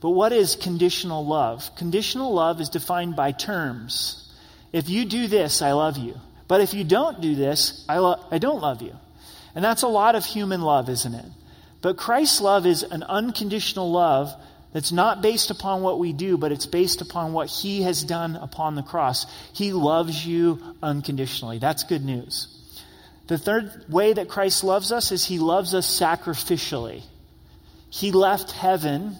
But 0.01 0.13
what 0.13 0.33
is 0.33 0.57
conditional 0.57 1.27
love? 1.27 1.71
Conditional 1.77 2.33
love 2.33 2.63
is 2.63 2.71
defined 2.71 3.15
by 3.15 3.33
terms. 3.33 4.33
If 4.73 4.89
you 4.89 5.05
do 5.05 5.27
this, 5.27 5.61
I 5.61 5.73
love 5.73 5.99
you. 5.99 6.19
But 6.49 6.63
if 6.63 6.73
you 6.73 6.83
don't 6.83 7.21
do 7.21 7.35
this, 7.35 7.85
I, 7.91 7.99
lo- 7.99 8.25
I 8.31 8.39
don't 8.39 8.63
love 8.63 8.81
you. 8.81 8.97
And 9.55 9.63
that's 9.63 9.83
a 9.83 9.89
lot 9.89 10.15
of 10.15 10.25
human 10.25 10.63
love, 10.63 10.89
isn't 10.89 11.15
it? 11.15 11.27
But 11.83 11.99
Christ's 11.99 12.41
love 12.41 12.65
is 12.65 12.85
an 12.85 13.03
unconditional 13.03 13.93
love 13.93 14.33
that's 14.73 14.93
not 14.93 15.21
based 15.21 15.51
upon 15.51 15.83
what 15.83 15.99
we 15.99 16.13
do, 16.13 16.39
but 16.39 16.53
it's 16.53 16.67
based 16.67 17.01
upon 17.01 17.33
what 17.33 17.49
He 17.49 17.83
has 17.83 18.05
done 18.05 18.37
upon 18.37 18.77
the 18.77 18.83
cross. 18.83 19.27
He 19.53 19.73
loves 19.73 20.25
you 20.25 20.61
unconditionally. 20.83 21.59
That's 21.59 21.85
good 21.85 22.05
news. 22.05 22.57
The 23.27 23.39
third 23.39 23.85
way 23.89 24.13
that 24.13 24.29
Christ 24.29 24.63
loves 24.63 24.93
us 24.93 25.11
is 25.13 25.25
He 25.25 25.39
loves 25.39 25.75
us 25.75 25.87
sacrificially. 25.87 27.03
He 27.89 28.13
left 28.13 28.53
heaven 28.53 29.17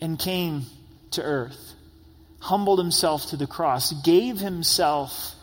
and 0.00 0.18
came 0.18 0.66
to 1.12 1.22
earth, 1.22 1.74
humbled 2.38 2.78
Himself 2.78 3.26
to 3.30 3.36
the 3.36 3.48
cross, 3.48 3.92
gave 4.02 4.38
Himself 4.38 5.34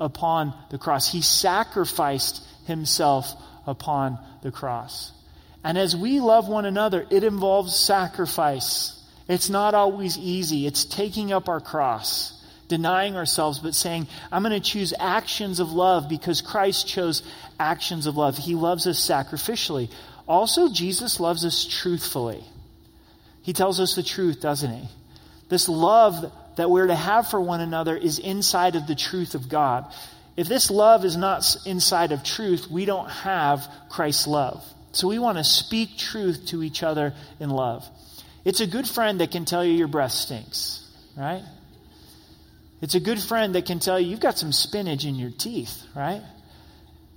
upon 0.00 0.54
the 0.70 0.78
cross. 0.78 1.12
He 1.12 1.20
sacrificed 1.20 2.42
Himself 2.66 3.34
upon 3.66 4.18
the 4.42 4.50
cross. 4.50 5.12
And 5.62 5.76
as 5.76 5.94
we 5.94 6.20
love 6.20 6.48
one 6.48 6.64
another, 6.64 7.06
it 7.10 7.22
involves 7.24 7.76
sacrifice. 7.76 8.98
It's 9.28 9.50
not 9.50 9.74
always 9.74 10.16
easy. 10.18 10.66
It's 10.66 10.84
taking 10.84 11.32
up 11.32 11.48
our 11.48 11.60
cross, 11.60 12.44
denying 12.68 13.14
ourselves, 13.16 13.58
but 13.58 13.74
saying, 13.74 14.08
I'm 14.32 14.42
going 14.42 14.60
to 14.60 14.70
choose 14.70 14.94
actions 14.98 15.60
of 15.60 15.72
love 15.72 16.08
because 16.08 16.40
Christ 16.40 16.88
chose 16.88 17.22
actions 17.58 18.06
of 18.06 18.16
love. 18.16 18.38
He 18.38 18.54
loves 18.54 18.86
us 18.86 18.98
sacrificially. 18.98 19.90
Also, 20.26 20.72
Jesus 20.72 21.20
loves 21.20 21.44
us 21.44 21.66
truthfully. 21.66 22.42
He 23.42 23.52
tells 23.52 23.80
us 23.80 23.94
the 23.94 24.02
truth, 24.02 24.40
doesn't 24.40 24.70
he? 24.70 24.88
This 25.48 25.68
love 25.68 26.32
that 26.56 26.70
we're 26.70 26.86
to 26.86 26.94
have 26.94 27.28
for 27.28 27.40
one 27.40 27.60
another 27.60 27.96
is 27.96 28.18
inside 28.18 28.76
of 28.76 28.86
the 28.86 28.94
truth 28.94 29.34
of 29.34 29.48
God. 29.48 29.92
If 30.36 30.48
this 30.48 30.70
love 30.70 31.04
is 31.04 31.16
not 31.16 31.44
inside 31.66 32.12
of 32.12 32.22
truth, 32.22 32.70
we 32.70 32.84
don't 32.84 33.10
have 33.10 33.68
Christ's 33.88 34.26
love. 34.26 34.64
So 34.92 35.08
we 35.08 35.18
want 35.18 35.38
to 35.38 35.44
speak 35.44 35.96
truth 35.96 36.46
to 36.46 36.62
each 36.62 36.82
other 36.82 37.14
in 37.38 37.50
love. 37.50 37.88
It's 38.44 38.60
a 38.60 38.66
good 38.66 38.88
friend 38.88 39.20
that 39.20 39.30
can 39.30 39.44
tell 39.44 39.64
you 39.64 39.72
your 39.72 39.88
breath 39.88 40.12
stinks, 40.12 40.88
right? 41.16 41.42
It's 42.80 42.94
a 42.94 43.00
good 43.00 43.20
friend 43.20 43.54
that 43.54 43.66
can 43.66 43.78
tell 43.78 44.00
you 44.00 44.08
you've 44.08 44.20
got 44.20 44.38
some 44.38 44.52
spinach 44.52 45.04
in 45.04 45.14
your 45.14 45.30
teeth, 45.30 45.82
right? 45.94 46.22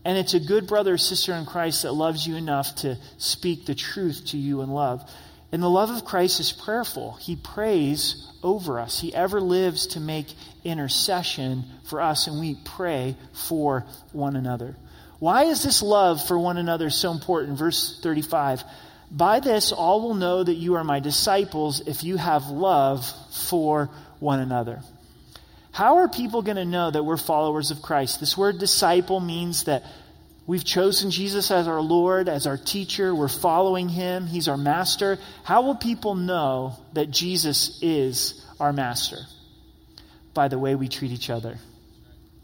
And 0.05 0.17
it's 0.17 0.33
a 0.33 0.39
good 0.39 0.67
brother 0.67 0.95
or 0.95 0.97
sister 0.97 1.33
in 1.33 1.45
Christ 1.45 1.83
that 1.83 1.93
loves 1.93 2.27
you 2.27 2.35
enough 2.35 2.75
to 2.77 2.97
speak 3.17 3.65
the 3.65 3.75
truth 3.75 4.25
to 4.27 4.37
you 4.37 4.61
in 4.61 4.69
love. 4.69 5.09
And 5.53 5.63
the 5.63 5.69
love 5.69 5.91
of 5.91 6.03
Christ 6.03 6.39
is 6.39 6.51
prayerful. 6.51 7.13
He 7.13 7.35
prays 7.35 8.27
over 8.41 8.79
us. 8.79 8.99
He 8.99 9.13
ever 9.13 9.39
lives 9.39 9.87
to 9.87 9.99
make 9.99 10.27
intercession 10.63 11.63
for 11.83 12.01
us, 12.01 12.27
and 12.27 12.39
we 12.39 12.57
pray 12.65 13.15
for 13.31 13.85
one 14.11 14.35
another. 14.35 14.75
Why 15.23 15.45
is 15.45 15.63
this 15.63 15.81
love 15.81 16.27
for 16.27 16.37
one 16.37 16.57
another 16.57 16.89
so 16.89 17.13
important? 17.13 17.57
Verse 17.57 17.97
35. 18.01 18.61
By 19.09 19.39
this 19.39 19.71
all 19.71 20.01
will 20.01 20.15
know 20.15 20.43
that 20.43 20.55
you 20.55 20.75
are 20.75 20.83
my 20.83 20.99
disciples 20.99 21.79
if 21.87 22.03
you 22.03 22.17
have 22.17 22.47
love 22.47 23.09
for 23.31 23.89
one 24.19 24.41
another. 24.41 24.81
How 25.71 25.99
are 25.99 26.09
people 26.09 26.41
going 26.41 26.57
to 26.57 26.65
know 26.65 26.91
that 26.91 27.05
we're 27.05 27.15
followers 27.15 27.71
of 27.71 27.81
Christ? 27.81 28.19
This 28.19 28.37
word 28.37 28.59
disciple 28.59 29.21
means 29.21 29.63
that 29.63 29.85
we've 30.45 30.65
chosen 30.65 31.09
Jesus 31.09 31.51
as 31.51 31.69
our 31.69 31.79
Lord, 31.79 32.27
as 32.27 32.45
our 32.45 32.57
teacher. 32.57 33.15
We're 33.15 33.29
following 33.29 33.87
him. 33.87 34.27
He's 34.27 34.49
our 34.49 34.57
master. 34.57 35.19
How 35.45 35.61
will 35.61 35.75
people 35.75 36.15
know 36.15 36.75
that 36.91 37.11
Jesus 37.11 37.79
is 37.81 38.45
our 38.59 38.73
master? 38.73 39.19
By 40.33 40.49
the 40.49 40.59
way 40.59 40.75
we 40.75 40.89
treat 40.89 41.11
each 41.11 41.29
other. 41.29 41.59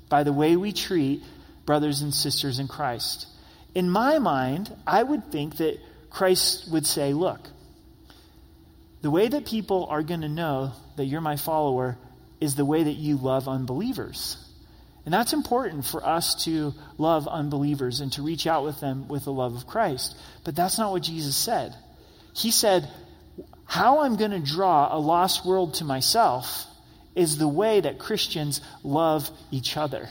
By 0.08 0.24
the 0.24 0.32
way 0.32 0.56
we 0.56 0.72
treat 0.72 1.22
brothers 1.70 2.02
and 2.02 2.12
sisters 2.12 2.58
in 2.58 2.68
Christ. 2.68 3.28
In 3.76 3.92
my 3.92 4.18
mind, 4.18 4.76
I 4.88 5.04
would 5.04 5.32
think 5.32 5.58
that 5.58 5.78
Christ 6.10 6.68
would 6.72 6.88
say, 6.88 7.14
Look, 7.14 7.42
the 9.04 9.12
way 9.12 9.28
that 9.28 9.46
people 9.46 9.86
are 9.88 10.02
going 10.02 10.22
to 10.22 10.30
know 10.30 10.72
that 10.98 11.06
you're 11.06 11.22
my 11.22 11.36
follower 11.36 11.96
is 12.42 12.56
the 12.56 12.66
way 12.66 12.82
that 12.82 12.96
you 12.96 13.18
love 13.18 13.48
unbelievers. 13.48 14.44
And 15.06 15.14
that's 15.14 15.32
important 15.34 15.86
for 15.86 16.04
us 16.04 16.44
to 16.46 16.74
love 16.98 17.28
unbelievers 17.28 18.00
and 18.00 18.12
to 18.14 18.24
reach 18.24 18.48
out 18.48 18.64
with 18.64 18.80
them 18.80 19.08
with 19.08 19.26
the 19.26 19.32
love 19.32 19.56
of 19.56 19.68
Christ. 19.68 20.18
But 20.44 20.56
that's 20.56 20.80
not 20.80 20.92
what 20.92 21.04
Jesus 21.04 21.36
said. 21.36 21.76
He 22.34 22.50
said, 22.50 22.90
How 23.66 24.00
I'm 24.00 24.16
going 24.16 24.32
to 24.32 24.40
draw 24.40 24.90
a 24.92 24.98
lost 24.98 25.46
world 25.46 25.76
to 25.76 25.84
myself 25.84 26.66
is 27.14 27.38
the 27.38 27.48
way 27.48 27.80
that 27.80 28.00
Christians 28.00 28.60
love 28.84 29.30
each 29.52 29.78
other. 29.78 30.10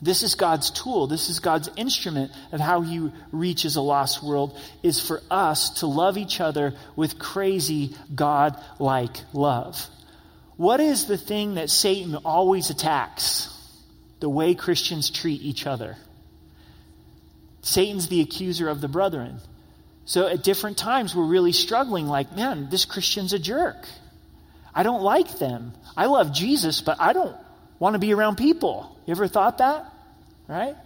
This 0.00 0.22
is 0.22 0.34
God's 0.34 0.70
tool. 0.70 1.06
This 1.06 1.28
is 1.28 1.40
God's 1.40 1.68
instrument 1.76 2.32
of 2.52 2.60
how 2.60 2.82
he 2.82 3.10
reaches 3.32 3.76
a 3.76 3.80
lost 3.80 4.22
world 4.22 4.58
is 4.82 5.00
for 5.00 5.20
us 5.30 5.70
to 5.80 5.86
love 5.86 6.16
each 6.16 6.40
other 6.40 6.74
with 6.94 7.18
crazy 7.18 7.94
God-like 8.14 9.16
love. 9.32 9.84
What 10.56 10.80
is 10.80 11.06
the 11.06 11.18
thing 11.18 11.54
that 11.54 11.70
Satan 11.70 12.16
always 12.16 12.70
attacks? 12.70 13.54
The 14.20 14.28
way 14.28 14.54
Christians 14.54 15.10
treat 15.10 15.42
each 15.42 15.66
other. 15.66 15.96
Satan's 17.62 18.08
the 18.08 18.20
accuser 18.20 18.68
of 18.68 18.80
the 18.80 18.88
brethren. 18.88 19.40
So 20.04 20.26
at 20.26 20.42
different 20.42 20.78
times 20.78 21.14
we're 21.14 21.26
really 21.26 21.52
struggling 21.52 22.06
like, 22.06 22.34
man, 22.34 22.68
this 22.70 22.84
Christian's 22.84 23.32
a 23.32 23.38
jerk. 23.38 23.86
I 24.74 24.82
don't 24.82 25.02
like 25.02 25.38
them. 25.38 25.72
I 25.96 26.06
love 26.06 26.32
Jesus, 26.32 26.80
but 26.80 26.96
I 27.00 27.12
don't 27.12 27.36
want 27.78 27.94
to 27.94 27.98
be 27.98 28.12
around 28.12 28.36
people. 28.36 28.96
You 29.06 29.12
ever 29.12 29.28
thought 29.28 29.58
that? 29.58 29.86
Right? 30.46 30.76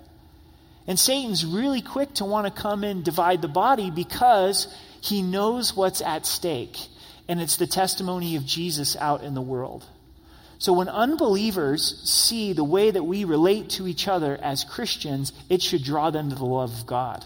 And 0.87 0.99
Satan's 0.99 1.47
really 1.47 1.81
quick 1.81 2.15
to 2.15 2.25
want 2.25 2.53
to 2.53 2.63
come 2.63 2.85
and 2.85 3.05
divide 3.05 3.41
the 3.41 3.49
body 3.49 3.91
because 3.91 4.67
he 5.01 5.23
knows 5.23 5.77
what's 5.77 6.01
at 6.01 6.27
stake. 6.27 6.77
And 7.29 7.41
it's 7.41 7.57
the 7.57 7.67
testimony 7.67 8.37
of 8.37 8.45
Jesus 8.45 8.97
out 8.97 9.23
in 9.23 9.35
the 9.35 9.41
world. 9.41 9.85
So 10.59 10.73
when 10.73 10.89
unbelievers 10.89 12.01
see 12.09 12.53
the 12.53 12.65
way 12.65 12.91
that 12.91 13.03
we 13.03 13.25
relate 13.25 13.71
to 13.71 13.89
each 13.89 14.07
other 14.07 14.37
as 14.41 14.65
Christians, 14.65 15.33
it 15.49 15.63
should 15.63 15.83
draw 15.83 16.11
them 16.11 16.31
to 16.31 16.37
the 16.37 16.45
love 16.45 16.73
of 16.73 16.87
God. 16.87 17.25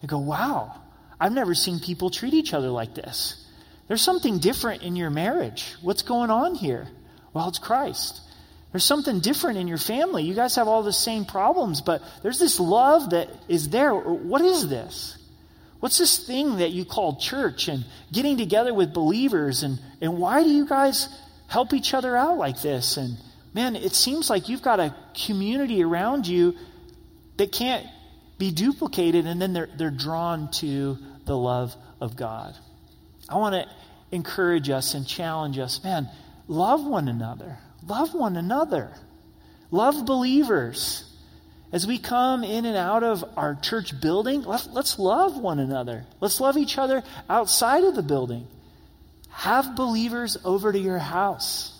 They 0.00 0.08
go, 0.08 0.18
wow, 0.18 0.74
I've 1.20 1.32
never 1.32 1.54
seen 1.54 1.78
people 1.78 2.10
treat 2.10 2.34
each 2.34 2.52
other 2.52 2.68
like 2.68 2.94
this. 2.94 3.44
There's 3.86 4.02
something 4.02 4.38
different 4.38 4.82
in 4.82 4.96
your 4.96 5.10
marriage. 5.10 5.74
What's 5.82 6.02
going 6.02 6.30
on 6.30 6.54
here? 6.54 6.88
Well, 7.32 7.48
it's 7.48 7.58
Christ. 7.58 8.20
There's 8.74 8.84
something 8.84 9.20
different 9.20 9.56
in 9.56 9.68
your 9.68 9.78
family. 9.78 10.24
You 10.24 10.34
guys 10.34 10.56
have 10.56 10.66
all 10.66 10.82
the 10.82 10.92
same 10.92 11.24
problems, 11.24 11.80
but 11.80 12.02
there's 12.22 12.40
this 12.40 12.58
love 12.58 13.10
that 13.10 13.30
is 13.46 13.68
there. 13.68 13.94
What 13.94 14.42
is 14.42 14.68
this? 14.68 15.16
What's 15.78 15.96
this 15.96 16.26
thing 16.26 16.56
that 16.56 16.72
you 16.72 16.84
call 16.84 17.16
church 17.16 17.68
and 17.68 17.84
getting 18.12 18.36
together 18.36 18.74
with 18.74 18.92
believers? 18.92 19.62
And, 19.62 19.78
and 20.00 20.18
why 20.18 20.42
do 20.42 20.50
you 20.50 20.66
guys 20.66 21.08
help 21.54 21.72
each 21.72 21.94
other 21.94 22.16
out 22.16 22.36
like 22.36 22.60
this. 22.62 22.96
And 22.96 23.16
man, 23.52 23.76
it 23.76 23.94
seems 23.94 24.30
like 24.30 24.48
you've 24.48 24.62
got 24.62 24.80
a 24.80 24.94
community 25.14 25.82
around 25.82 26.26
you 26.26 26.56
that 27.36 27.52
can't 27.52 27.86
be 28.38 28.50
duplicated, 28.50 29.26
and 29.26 29.40
then 29.40 29.52
they're, 29.52 29.68
they're 29.76 29.90
drawn 29.90 30.50
to 30.50 30.98
the 31.26 31.36
love 31.36 31.74
of 32.00 32.16
God. 32.16 32.56
I 33.28 33.36
want 33.36 33.54
to 33.54 33.66
encourage 34.10 34.68
us 34.70 34.94
and 34.94 35.06
challenge 35.06 35.58
us 35.58 35.82
man, 35.82 36.08
love 36.48 36.84
one 36.84 37.08
another. 37.08 37.58
Love 37.86 38.14
one 38.14 38.36
another. 38.36 38.90
Love 39.70 40.06
believers. 40.06 41.10
As 41.72 41.86
we 41.86 41.98
come 41.98 42.44
in 42.44 42.66
and 42.66 42.76
out 42.76 43.02
of 43.02 43.24
our 43.36 43.56
church 43.56 44.00
building, 44.00 44.42
let's, 44.42 44.98
love 44.98 45.36
one 45.36 45.58
another. 45.58 46.06
Let's 46.20 46.40
love 46.40 46.56
each 46.56 46.78
other 46.78 47.02
outside 47.28 47.82
of 47.82 47.96
the 47.96 48.02
building. 48.02 48.46
Have 49.30 49.74
believers 49.74 50.38
over 50.44 50.72
to 50.72 50.78
your 50.78 50.98
house. 50.98 51.72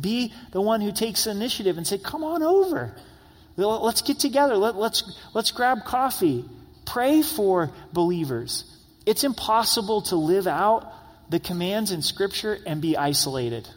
Be 0.00 0.32
the 0.52 0.60
one 0.60 0.80
who 0.80 0.92
takes 0.92 1.26
initiative 1.26 1.76
and 1.76 1.86
say, 1.86 1.98
Come 1.98 2.22
on 2.22 2.42
over. 2.42 2.96
Let's 3.56 4.02
get 4.02 4.20
together. 4.20 4.56
Let, 4.56 4.76
let's, 4.76 5.18
let's 5.34 5.50
grab 5.50 5.84
coffee. 5.84 6.44
Pray 6.86 7.22
for 7.22 7.72
believers. 7.92 8.64
It's 9.04 9.24
impossible 9.24 10.02
to 10.02 10.16
live 10.16 10.46
out 10.46 10.90
the 11.28 11.40
commands 11.40 11.90
in 11.90 12.02
Scripture 12.02 12.58
and 12.64 12.80
be 12.80 12.96
isolated. 12.96 13.68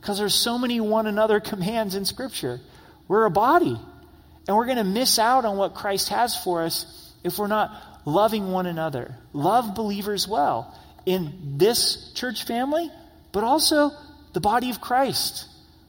Because 0.00 0.18
there's 0.18 0.34
so 0.34 0.58
many 0.58 0.80
one 0.80 1.06
another 1.06 1.40
commands 1.40 1.94
in 1.94 2.04
Scripture. 2.04 2.60
We're 3.08 3.24
a 3.24 3.30
body. 3.30 3.78
And 4.46 4.56
we're 4.56 4.66
going 4.66 4.78
to 4.78 4.84
miss 4.84 5.18
out 5.18 5.44
on 5.44 5.56
what 5.56 5.74
Christ 5.74 6.08
has 6.08 6.36
for 6.36 6.62
us 6.62 7.12
if 7.22 7.38
we're 7.38 7.48
not 7.48 7.70
loving 8.04 8.50
one 8.50 8.66
another. 8.66 9.14
Love 9.32 9.74
believers 9.74 10.26
well 10.26 10.74
in 11.04 11.56
this 11.58 12.12
church 12.14 12.44
family, 12.44 12.90
but 13.32 13.44
also 13.44 13.90
the 14.32 14.40
body 14.40 14.70
of 14.70 14.80
Christ. 14.80 15.46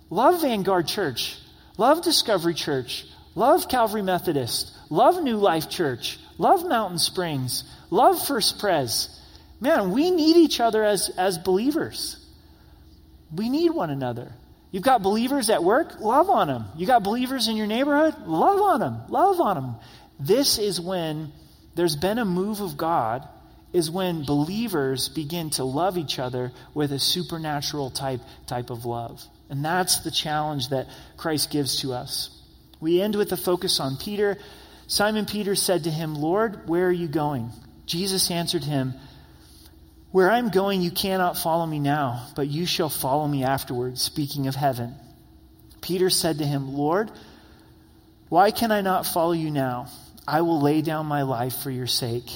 Love 0.10 0.42
Vanguard 0.42 0.88
Church. 0.88 1.38
Love 1.78 2.04
Discovery 2.04 2.54
Church. 2.54 3.06
Love 3.36 3.70
Calvary 3.70 4.02
Methodist. 4.02 4.72
Love 4.90 5.22
New 5.22 5.38
Life 5.38 5.70
Church. 5.70 6.20
Love 6.38 6.66
Mountain 6.66 7.00
Springs. 7.00 7.64
Love 7.90 8.26
First 8.26 8.60
Pres. 8.60 9.08
Man, 9.62 9.92
we 9.92 10.10
need 10.10 10.36
each 10.36 10.60
other 10.60 10.84
as, 10.84 11.10
as 11.18 11.38
believers. 11.38 12.26
We 13.34 13.50
need 13.50 13.72
one 13.72 13.90
another. 13.90 14.32
You've 14.72 14.84
got 14.84 15.02
believers 15.02 15.50
at 15.50 15.64
work, 15.64 16.00
love 16.00 16.30
on 16.30 16.48
them. 16.48 16.66
You 16.76 16.86
got 16.86 17.04
believers 17.04 17.48
in 17.48 17.58
your 17.58 17.68
neighborhood, 17.68 18.16
love 18.28 18.62
on 18.62 18.80
them. 18.80 19.02
Love 19.10 19.42
on 19.42 19.56
them. 19.56 19.76
This 20.20 20.58
is 20.58 20.80
when 20.80 21.32
there's 21.76 21.96
been 21.96 22.20
a 22.20 22.26
move 22.26 22.62
of 22.62 22.78
God 22.78 23.28
is 23.72 23.90
when 23.90 24.26
believers 24.26 25.10
begin 25.10 25.52
to 25.52 25.64
love 25.64 25.98
each 25.98 26.20
other 26.20 26.52
with 26.74 26.92
a 26.92 27.00
supernatural 27.00 27.92
type 27.92 28.22
type 28.48 28.70
of 28.70 28.86
love. 28.86 29.24
And 29.50 29.64
that's 29.64 30.00
the 30.00 30.12
challenge 30.12 30.70
that 30.70 30.88
Christ 31.18 31.52
gives 31.52 31.82
to 31.82 31.94
us. 31.94 32.30
We 32.80 33.02
end 33.02 33.16
with 33.16 33.32
a 33.32 33.38
focus 33.38 33.80
on 33.80 33.98
Peter. 33.98 34.38
Simon 34.88 35.26
Peter 35.26 35.56
said 35.56 35.84
to 35.84 35.92
him, 35.92 36.16
"Lord, 36.16 36.68
where 36.68 36.88
are 36.88 36.92
you 36.92 37.08
going?" 37.08 37.52
Jesus 37.86 38.30
answered 38.32 38.64
him, 38.64 38.94
where 40.12 40.32
I'm 40.32 40.50
going, 40.50 40.82
you 40.82 40.92
cannot 40.92 41.38
follow 41.38 41.66
me 41.66 41.80
now, 41.80 42.28
but 42.36 42.48
you 42.48 42.66
shall 42.66 42.90
follow 42.90 43.28
me 43.28 43.44
afterwards, 43.44 44.02
speaking 44.02 44.48
of 44.48 44.56
heaven. 44.56 44.96
Peter 45.82 46.10
said 46.10 46.40
to 46.40 46.46
him, 46.46 46.74
Lord, 46.76 47.12
why 48.28 48.52
can 48.52 48.72
I 48.72 48.82
not 48.82 49.06
follow 49.06 49.32
you 49.32 49.52
now? 49.52 49.88
I 50.28 50.42
will 50.42 50.62
lay 50.62 50.82
down 50.82 51.06
my 51.06 51.24
life 51.24 51.58
for 51.58 51.72
your 51.72 51.88
sake. 51.88 52.30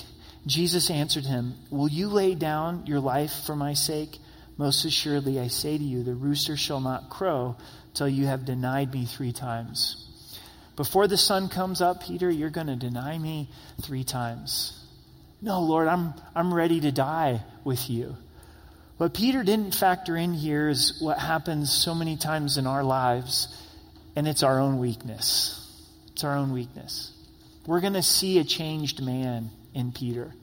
Jesus 0.45 0.89
answered 0.89 1.25
him, 1.25 1.53
Will 1.69 1.88
you 1.88 2.09
lay 2.09 2.36
down 2.36 2.86
your 2.86 2.99
life 2.99 3.43
for 3.45 3.55
my 3.55 3.73
sake? 3.73 4.17
Most 4.57 4.86
assuredly, 4.86 5.39
I 5.39 5.47
say 5.47 5.77
to 5.77 5.83
you, 5.83 6.03
the 6.03 6.13
rooster 6.13 6.57
shall 6.57 6.79
not 6.79 7.09
crow 7.09 7.55
till 7.93 8.09
you 8.09 8.25
have 8.25 8.45
denied 8.45 8.93
me 8.93 9.05
three 9.05 9.31
times. 9.31 10.07
Before 10.75 11.07
the 11.07 11.17
sun 11.17 11.49
comes 11.49 11.81
up, 11.81 12.03
Peter, 12.03 12.29
you're 12.29 12.49
going 12.49 12.67
to 12.67 12.75
deny 12.75 13.17
me 13.17 13.49
three 13.81 14.03
times. 14.03 14.83
No, 15.43 15.60
Lord, 15.60 15.89
I'm, 15.89 16.13
I'm 16.34 16.53
ready 16.53 16.79
to 16.79 16.93
die 16.93 17.41
with 17.65 17.89
you. 17.89 18.15
What 18.95 19.13
Peter 19.13 19.43
didn't 19.43 19.75
factor 19.75 20.15
in 20.15 20.34
here 20.34 20.69
is 20.69 21.01
what 21.01 21.19
happens 21.19 21.69
so 21.69 21.93
many 21.93 22.15
times 22.15 22.58
in 22.58 22.65
our 22.65 22.82
lives, 22.82 23.53
and 24.15 24.25
it's 24.25 24.41
our 24.41 24.62
own 24.62 24.79
weakness. 24.79 25.60
It's 26.13 26.23
our 26.23 26.38
own 26.38 26.53
weakness. 26.53 27.12
We're 27.67 27.82
going 27.82 27.93
to 27.93 28.01
see 28.01 28.39
a 28.39 28.45
changed 28.45 29.03
man 29.03 29.49
in 29.73 29.91
Peter. 29.91 30.34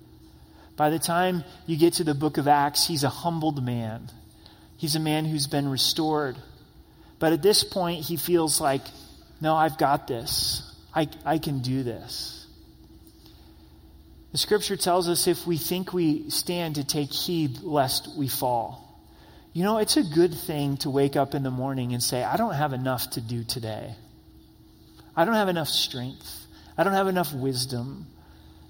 By 0.77 0.91
the 0.91 0.99
time 0.99 1.45
you 1.65 1.79
get 1.79 1.95
to 1.95 2.05
the 2.05 2.13
book 2.13 2.37
of 2.37 2.47
Acts, 2.47 2.87
he's 2.87 3.03
a 3.03 3.09
humbled 3.09 3.65
man. 3.65 4.11
He's 4.77 4.97
a 4.97 5.01
man 5.01 5.25
who's 5.25 5.47
been 5.47 5.71
restored. 5.71 6.37
But 7.19 7.33
at 7.33 7.41
this 7.41 7.65
point, 7.65 8.05
he 8.05 8.19
feels 8.19 8.61
like, 8.61 8.83
no, 9.41 9.57
I've 9.57 9.79
got 9.79 10.07
this. 10.07 10.63
I, 10.95 11.09
I 11.25 11.39
can 11.39 11.61
do 11.61 11.83
this. 11.85 12.40
The 14.33 14.39
scripture 14.39 14.77
tells 14.77 15.09
us 15.09 15.27
if 15.27 15.47
we 15.47 15.57
think 15.57 15.93
we 15.93 16.31
stand 16.31 16.77
to 16.77 16.85
take 16.85 17.13
heed 17.13 17.63
lest 17.63 18.17
we 18.17 18.29
fall. 18.29 18.87
You 19.53 19.65
know, 19.65 19.79
it's 19.79 19.97
a 19.97 20.05
good 20.05 20.33
thing 20.33 20.77
to 20.79 20.91
wake 20.91 21.17
up 21.17 21.35
in 21.35 21.43
the 21.43 21.51
morning 21.51 21.93
and 21.93 22.03
say, 22.03 22.23
I 22.23 22.37
don't 22.37 22.55
have 22.55 22.73
enough 22.73 23.11
to 23.11 23.21
do 23.21 23.43
today. 23.43 23.95
I 25.17 25.25
don't 25.25 25.35
have 25.35 25.49
enough 25.49 25.69
strength. 25.69 26.47
I 26.79 26.85
don't 26.85 26.93
have 26.93 27.09
enough 27.09 27.33
wisdom. 27.33 28.07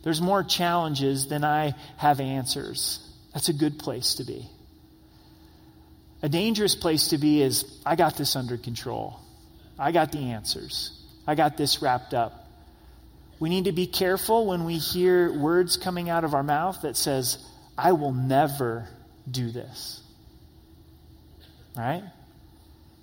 There's 0.03 0.23
more 0.23 0.43
challenges 0.43 1.27
than 1.27 1.45
I 1.45 1.75
have 1.99 2.21
answers. 2.21 3.07
That's 3.35 3.51
a 3.51 3.53
good 3.53 3.79
place 3.79 4.15
to 4.15 4.25
be. 4.25 4.49
A 6.23 6.29
dangerous 6.31 6.75
place 6.75 7.09
to 7.09 7.19
be 7.19 7.43
is, 7.43 7.65
I 7.85 7.97
got 7.97 8.17
this 8.17 8.35
under 8.35 8.57
control. 8.57 9.21
I 9.79 9.93
got 9.93 10.13
the 10.13 10.31
answers. 10.31 10.99
I 11.27 11.35
got 11.35 11.59
this 11.59 11.83
wrapped 11.83 12.15
up. 12.15 12.40
We 13.41 13.49
need 13.49 13.65
to 13.65 13.73
be 13.73 13.87
careful 13.87 14.47
when 14.47 14.65
we 14.65 14.77
hear 14.77 15.33
words 15.33 15.79
coming 15.79 16.11
out 16.11 16.25
of 16.25 16.35
our 16.35 16.43
mouth 16.43 16.83
that 16.83 16.97
says, 16.97 17.39
I 17.77 17.93
will 17.93 18.13
never 18.13 18.87
do 19.29 19.51
this. 19.51 20.03
Right? 21.77 22.05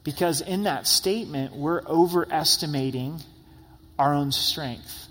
Because 0.04 0.42
in 0.42 0.64
that 0.64 0.86
statement, 0.86 1.56
we're 1.56 1.82
overestimating 1.82 3.20
our 3.98 4.14
own 4.14 4.32
strength. 4.32 5.08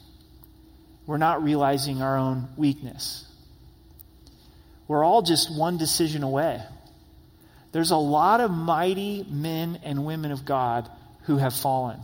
We're 1.07 1.19
not 1.19 1.43
realizing 1.43 2.03
our 2.03 2.17
own 2.17 2.49
weakness. 2.57 3.25
We're 4.87 5.05
all 5.05 5.23
just 5.23 5.55
one 5.55 5.77
decision 5.77 6.23
away. 6.23 6.63
There's 7.73 7.91
a 7.91 7.97
lot 7.97 8.41
of 8.41 8.53
mighty 8.53 9.27
men 9.29 9.81
and 9.83 10.07
women 10.07 10.31
of 10.31 10.45
God 10.45 10.89
who 11.23 11.37
have 11.39 11.55
fallen. 11.55 11.99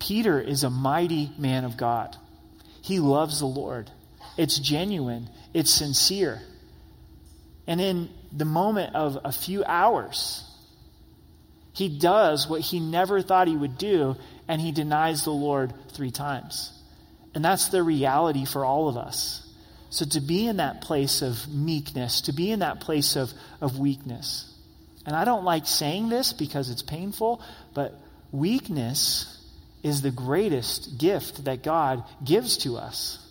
Peter 0.00 0.40
is 0.40 0.64
a 0.64 0.70
mighty 0.70 1.30
man 1.38 1.64
of 1.64 1.76
God. 1.76 2.16
He 2.86 3.00
loves 3.00 3.40
the 3.40 3.46
Lord. 3.46 3.90
It's 4.36 4.60
genuine, 4.60 5.28
it's 5.52 5.72
sincere. 5.72 6.40
And 7.66 7.80
in 7.80 8.10
the 8.30 8.44
moment 8.44 8.94
of 8.94 9.18
a 9.24 9.32
few 9.32 9.64
hours, 9.64 10.48
he 11.72 11.88
does 11.88 12.48
what 12.48 12.60
he 12.60 12.78
never 12.78 13.22
thought 13.22 13.48
he 13.48 13.56
would 13.56 13.76
do, 13.76 14.14
and 14.46 14.60
he 14.60 14.70
denies 14.70 15.24
the 15.24 15.32
Lord 15.32 15.74
three 15.94 16.12
times. 16.12 16.72
And 17.34 17.44
that's 17.44 17.70
the 17.70 17.82
reality 17.82 18.44
for 18.44 18.64
all 18.64 18.88
of 18.88 18.96
us. 18.96 19.42
So 19.90 20.04
to 20.04 20.20
be 20.20 20.46
in 20.46 20.58
that 20.58 20.80
place 20.80 21.22
of 21.22 21.48
meekness, 21.48 22.20
to 22.22 22.32
be 22.32 22.52
in 22.52 22.60
that 22.60 22.78
place 22.78 23.16
of, 23.16 23.32
of 23.60 23.80
weakness. 23.80 24.48
And 25.04 25.16
I 25.16 25.24
don't 25.24 25.44
like 25.44 25.66
saying 25.66 26.08
this 26.08 26.32
because 26.32 26.70
it's 26.70 26.82
painful, 26.82 27.42
but 27.74 27.98
weakness 28.30 29.35
is 29.82 30.02
the 30.02 30.10
greatest 30.10 30.98
gift 30.98 31.44
that 31.44 31.62
God 31.62 32.04
gives 32.24 32.58
to 32.58 32.76
us. 32.76 33.22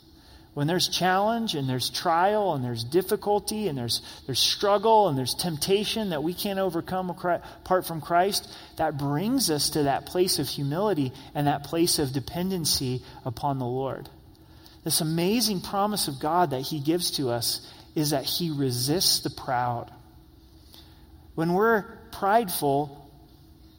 When 0.56 0.68
there's 0.68 0.88
challenge 0.88 1.54
and 1.54 1.68
there's 1.68 1.90
trial 1.90 2.54
and 2.54 2.64
there's 2.64 2.86
difficulty 2.86 3.68
and 3.68 3.78
there's, 3.78 4.02
there's 4.26 4.40
struggle 4.40 5.10
and 5.10 5.18
there's 5.18 5.36
temptation 5.36 6.12
that 6.12 6.24
we 6.24 6.34
can't 6.34 6.60
overcome 6.60 7.10
apart 7.10 7.86
from 7.86 8.00
Christ, 8.00 8.50
that 8.78 8.98
brings 8.98 9.50
us 9.50 9.72
to 9.72 9.84
that 9.84 10.06
place 10.06 10.40
of 10.40 10.48
humility 10.48 11.12
and 11.34 11.48
that 11.48 11.66
place 11.66 12.00
of 12.00 12.14
dependency 12.14 13.04
upon 13.26 13.60
the 13.60 13.66
Lord. 13.66 14.08
This 14.86 15.02
amazing 15.02 15.60
promise 15.60 16.08
of 16.08 16.22
God 16.22 16.52
that 16.52 16.62
He 16.62 16.80
gives 16.80 17.12
to 17.18 17.32
us 17.32 17.70
is 17.94 18.12
that 18.12 18.24
He 18.24 18.50
resists 18.50 19.20
the 19.20 19.32
proud. 19.32 19.92
When 21.34 21.52
we're 21.52 21.84
prideful, 22.14 23.12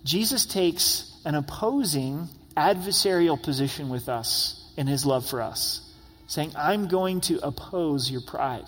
Jesus 0.04 0.44
takes 0.44 1.10
an 1.24 1.36
opposing 1.36 2.28
adversarial 2.56 3.40
position 3.40 3.88
with 3.88 4.08
us 4.08 4.72
in 4.76 4.86
his 4.86 5.04
love 5.04 5.28
for 5.28 5.42
us, 5.42 5.80
saying, 6.26 6.52
I'm 6.56 6.88
going 6.88 7.20
to 7.22 7.38
oppose 7.46 8.10
your 8.10 8.22
pride. 8.22 8.66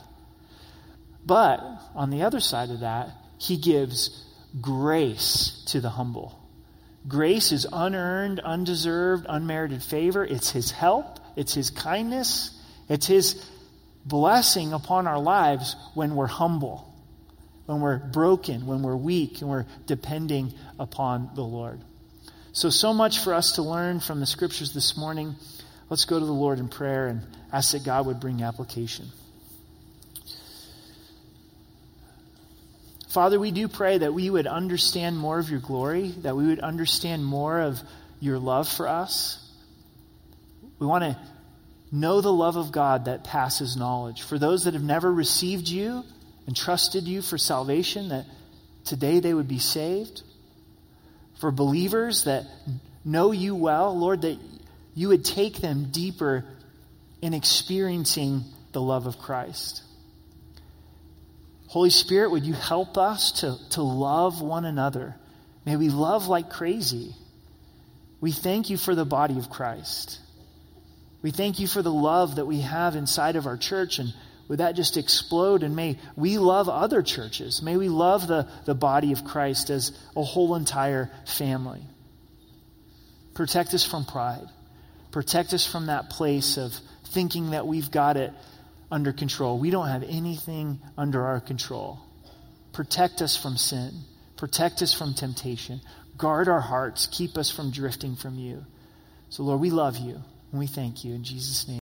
But 1.25 1.61
on 1.95 2.11
the 2.11 2.23
other 2.23 2.41
side 2.41 2.71
of 2.71 2.81
that, 2.81 3.11
he 3.39 3.57
gives 3.57 4.25
grace 4.61 5.65
to 5.69 5.81
the 5.81 5.91
humble. 5.91 6.39
Grace 7.07 7.53
is 7.53 7.67
unearned, 7.73 8.41
undeserved, 8.41 9.27
unmerited 9.29 9.83
favor. 9.83 10.25
It's 10.25 10.51
his 10.51 10.71
help, 10.71 11.19
it's 11.37 11.55
his 11.55 11.71
kindness, 11.71 12.59
it's 12.89 13.07
his 13.07 13.45
blessing 14.05 14.73
upon 14.73 15.07
our 15.07 15.19
lives 15.19 15.77
when 15.95 16.15
we're 16.15 16.27
humble, 16.27 16.93
when 17.67 17.81
we're 17.81 17.99
broken, 17.99 18.67
when 18.67 18.83
we're 18.83 18.97
weak, 18.97 19.41
and 19.41 19.51
we're 19.51 19.67
depending 19.87 20.55
upon 20.79 21.31
the 21.35 21.43
Lord. 21.43 21.81
So, 22.53 22.71
so 22.71 22.93
much 22.93 23.21
for 23.21 23.35
us 23.35 23.53
to 23.53 23.63
learn 23.63 24.01
from 24.01 24.21
the 24.21 24.27
scriptures 24.27 24.73
this 24.73 24.97
morning. 24.97 25.37
Let's 25.91 26.05
go 26.05 26.19
to 26.19 26.25
the 26.25 26.33
Lord 26.33 26.59
in 26.59 26.69
prayer 26.69 27.07
and 27.07 27.23
ask 27.53 27.73
that 27.73 27.85
God 27.85 28.07
would 28.07 28.21
bring 28.21 28.43
application. 28.43 29.07
Father, 33.09 33.41
we 33.41 33.51
do 33.51 33.69
pray 33.69 33.99
that 33.99 34.13
we 34.13 34.29
would 34.29 34.47
understand 34.47 35.17
more 35.17 35.39
of 35.39 35.51
your 35.51 35.61
glory, 35.61 36.09
that 36.23 36.37
we 36.37 36.47
would 36.47 36.61
understand 36.61 37.25
more 37.25 37.61
of 37.61 37.81
your 38.21 38.39
love 38.39 38.69
for 38.69 38.87
us. 38.87 39.45
We 40.79 40.87
want 40.87 41.05
to 41.05 41.17
know 41.91 42.21
the 42.21 42.33
love 42.33 42.57
of 42.57 42.71
God 42.71 43.07
that 43.07 43.25
passes 43.25 43.77
knowledge. 43.77 44.23
For 44.23 44.39
those 44.39 44.65
that 44.65 44.75
have 44.75 44.83
never 44.83 45.13
received 45.13 45.69
you 45.69 46.05
and 46.47 46.55
trusted 46.55 47.05
you 47.05 47.23
for 47.23 47.39
salvation, 47.39 48.11
that 48.11 48.27
today 48.85 49.21
they 49.21 49.33
would 49.33 49.49
be 49.49 49.59
saved. 49.59 50.23
For 51.41 51.51
believers 51.51 52.25
that 52.25 52.45
know 53.05 53.33
you 53.33 53.55
well, 53.55 53.97
Lord, 53.97 54.23
that 54.23 54.39
you 54.95 55.09
would 55.09 55.25
take 55.25 55.59
them 55.59 55.89
deeper 55.91 56.45
in 57.23 57.35
experiencing 57.35 58.43
the 58.73 58.81
love 58.81 59.07
of 59.07 59.19
Christ. 59.19 59.83
Holy 61.69 61.91
Spirit, 61.91 62.31
would 62.31 62.45
you 62.45 62.55
help 62.55 62.97
us 62.97 63.41
to, 63.41 63.57
to 63.71 63.83
love 63.83 64.41
one 64.41 64.65
another? 64.65 65.15
May 65.65 65.77
we 65.77 65.91
love 65.91 66.27
like 66.27 66.51
crazy. 66.51 67.15
We 68.21 68.33
thank 68.33 68.71
you 68.71 68.77
for 68.77 68.95
the 68.95 69.05
body 69.05 69.39
of 69.39 69.51
Christ. 69.51 70.19
We 71.21 71.31
thank 71.31 71.59
you 71.59 71.67
for 71.67 71.83
the 71.83 71.93
love 71.93 72.37
that 72.37 72.47
we 72.47 72.61
have 72.61 72.97
inside 72.97 73.37
of 73.37 73.47
our 73.47 73.57
church, 73.57 73.99
and 73.99 74.15
would 74.49 74.61
that 74.61 74.77
just 74.77 74.97
explode? 74.97 75.63
And 75.63 75.77
may 75.77 75.99
we 76.17 76.39
love 76.39 76.69
other 76.69 77.03
churches. 77.03 77.63
May 77.63 77.77
we 77.77 77.89
love 77.89 78.27
the, 78.27 78.49
the 78.65 78.75
body 78.75 79.13
of 79.13 79.25
Christ 79.25 79.71
as 79.71 79.93
a 80.17 80.23
whole 80.23 80.55
entire 80.55 81.11
family. 81.27 81.83
Protect 83.35 83.75
us 83.75 83.85
from 83.85 84.05
pride. 84.05 84.47
Protect 85.13 85.53
us 85.53 85.67
from 85.67 85.87
that 85.87 86.11
place 86.11 86.57
of 86.57 86.75
thinking 87.11 87.51
that 87.51 87.67
we've 87.67 87.91
got 87.91 88.17
it 88.17 88.33
under 88.91 89.13
control. 89.13 89.59
We 89.59 89.71
don't 89.71 89.89
have 89.89 90.03
anything 90.03 90.81
under 90.97 91.25
our 91.25 91.41
control. 91.41 92.01
Protect 92.73 93.23
us 93.23 93.37
from 93.37 93.57
sin. 93.57 93.93
Protect 94.37 94.83
us 94.83 94.95
from 94.95 95.15
temptation. 95.15 95.81
Guard 96.17 96.49
our 96.49 96.61
hearts. 96.61 97.07
Keep 97.07 97.37
us 97.37 97.51
from 97.51 97.71
drifting 97.71 98.17
from 98.17 98.39
you. 98.39 98.65
So, 99.31 99.43
Lord, 99.43 99.61
we 99.61 99.71
love 99.71 99.99
you 99.99 100.23
and 100.51 100.59
we 100.59 100.67
thank 100.67 101.05
you 101.05 101.15
in 101.15 101.23
Jesus' 101.23 101.69
name. 101.69 101.77